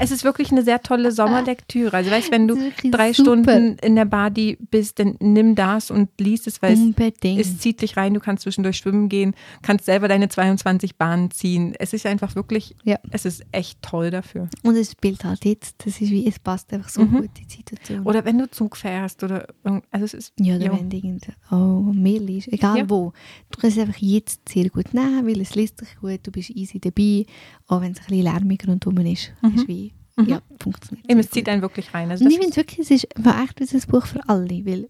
Es 0.00 0.10
ist 0.12 0.22
wirklich 0.22 0.52
eine 0.52 0.62
sehr 0.62 0.80
tolle 0.82 1.10
Sommerlektüre. 1.10 1.96
Also 1.96 2.10
weißt, 2.10 2.30
wenn 2.30 2.46
du 2.46 2.54
drei 2.90 3.12
super. 3.12 3.32
Stunden 3.42 3.78
in 3.78 3.96
der 3.96 4.04
Badi 4.04 4.56
bist, 4.70 4.98
dann 5.00 5.16
nimm 5.18 5.54
das 5.56 5.90
und 5.90 6.08
liest 6.20 6.46
es, 6.46 6.62
weil 6.62 6.74
es, 6.74 6.78
Unbedingt. 6.78 7.40
es 7.40 7.58
zieht 7.58 7.80
dich 7.82 7.96
rein. 7.96 8.14
Du 8.14 8.20
kannst 8.20 8.42
zwischendurch 8.44 8.76
schwimmen 8.76 9.08
gehen, 9.08 9.34
kannst 9.62 9.86
selber 9.86 10.06
deine 10.06 10.28
22 10.28 10.96
Bahnen 10.96 11.30
ziehen. 11.32 11.74
Es 11.80 11.94
ist 11.94 12.06
einfach 12.06 12.36
wirklich, 12.36 12.76
Ja. 12.84 12.98
es 13.10 13.24
ist 13.24 13.44
echt 13.50 13.82
toll 13.82 14.10
dafür. 14.10 14.48
und 14.62 14.76
es 14.76 14.92
spielt 14.92 15.24
halt 15.24 15.44
jetzt, 15.44 15.76
das 15.84 16.00
ist 16.00 16.10
wie, 16.10 16.28
es 16.28 16.38
passt 16.38 16.72
einfach 16.72 16.90
so 16.90 17.00
Mhm. 17.02 17.16
gut, 17.22 17.30
die 17.38 17.50
Situation. 17.52 18.02
Oder 18.06 18.24
wenn 18.24 18.38
du 18.38 18.48
Zug 18.50 18.76
fährst 18.76 19.24
oder 19.24 19.46
also 19.90 20.04
es 20.04 20.14
ist 20.14 20.32
ja, 20.38 20.56
oder 20.56 20.66
ja. 20.66 20.78
wenn 20.78 20.90
du 20.90 20.96
irgend, 20.96 21.26
oh, 21.50 21.80
mehr 21.92 22.20
liest, 22.20 22.52
egal 22.52 22.78
Ja. 22.78 22.90
wo. 22.90 23.12
Du 23.50 23.58
kannst 23.60 23.76
es 23.78 23.82
einfach 23.82 24.00
jetzt 24.00 24.48
sehr 24.48 24.68
gut 24.68 24.92
nehmen, 24.94 25.26
weil 25.26 25.40
es 25.40 25.54
liest 25.56 25.78
sich 25.78 25.96
gut, 26.00 26.20
du 26.22 26.30
bist 26.30 26.50
easy 26.50 26.78
dabei, 26.78 27.24
auch 27.68 27.80
wenn 27.80 27.92
es 27.92 28.00
ein 28.00 28.06
bisschen 28.06 28.24
lärmig 28.24 28.66
rundherum 28.66 28.98
ist. 29.06 29.32
Mhm. 29.42 29.54
ist 29.54 29.68
wie, 29.68 29.92
mhm. 30.16 30.28
Ja, 30.28 30.42
funktioniert. 30.60 31.08
Immer 31.08 31.22
zieht 31.22 31.48
einen 31.48 31.62
wirklich 31.62 31.94
rein. 31.94 32.10
Also 32.10 32.26
ich 32.26 32.34
finde 32.34 32.50
es 32.50 32.56
wirklich, 32.56 32.80
es 32.80 32.90
ist 32.90 33.06
war 33.16 33.42
echt 33.42 33.60
ein 33.60 33.80
Buch 33.88 34.06
für 34.06 34.28
alle, 34.28 34.66
weil 34.66 34.88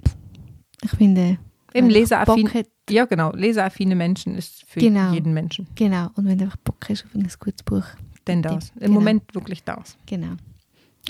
ich 0.82 0.90
finde... 0.90 1.38
Eben 1.74 1.90
leseraffin, 1.90 2.48
ja 2.88 3.04
genau, 3.04 3.30
leseraffine 3.32 3.94
Menschen 3.94 4.34
ist 4.36 4.64
für 4.66 4.80
genau, 4.80 5.12
jeden 5.12 5.34
Menschen. 5.34 5.66
Genau, 5.74 6.08
und 6.14 6.24
wenn 6.24 6.38
du 6.38 6.44
einfach 6.44 6.56
Bock 6.58 6.88
hast 6.88 7.04
auf 7.04 7.14
ein 7.14 7.28
gutes 7.38 7.62
Buch. 7.62 7.84
Dann 8.24 8.40
das, 8.40 8.70
im 8.76 8.80
genau. 8.80 8.94
Moment 8.94 9.34
wirklich 9.34 9.62
das. 9.64 9.98
Genau. 10.06 10.36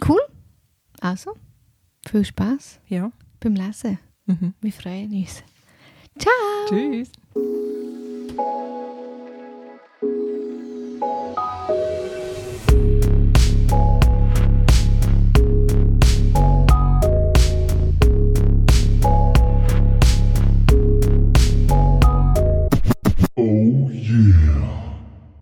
Cool, 0.06 0.20
also 1.00 1.36
viel 2.08 2.24
Spaß 2.24 2.80
ja. 2.88 3.12
beim 3.38 3.54
Lesen. 3.54 4.00
Mhm. 4.26 4.54
Wir 4.60 4.72
freuen 4.72 5.12
uns. 5.12 5.44
Ciao! 6.18 6.32
Tschüss! 6.68 7.12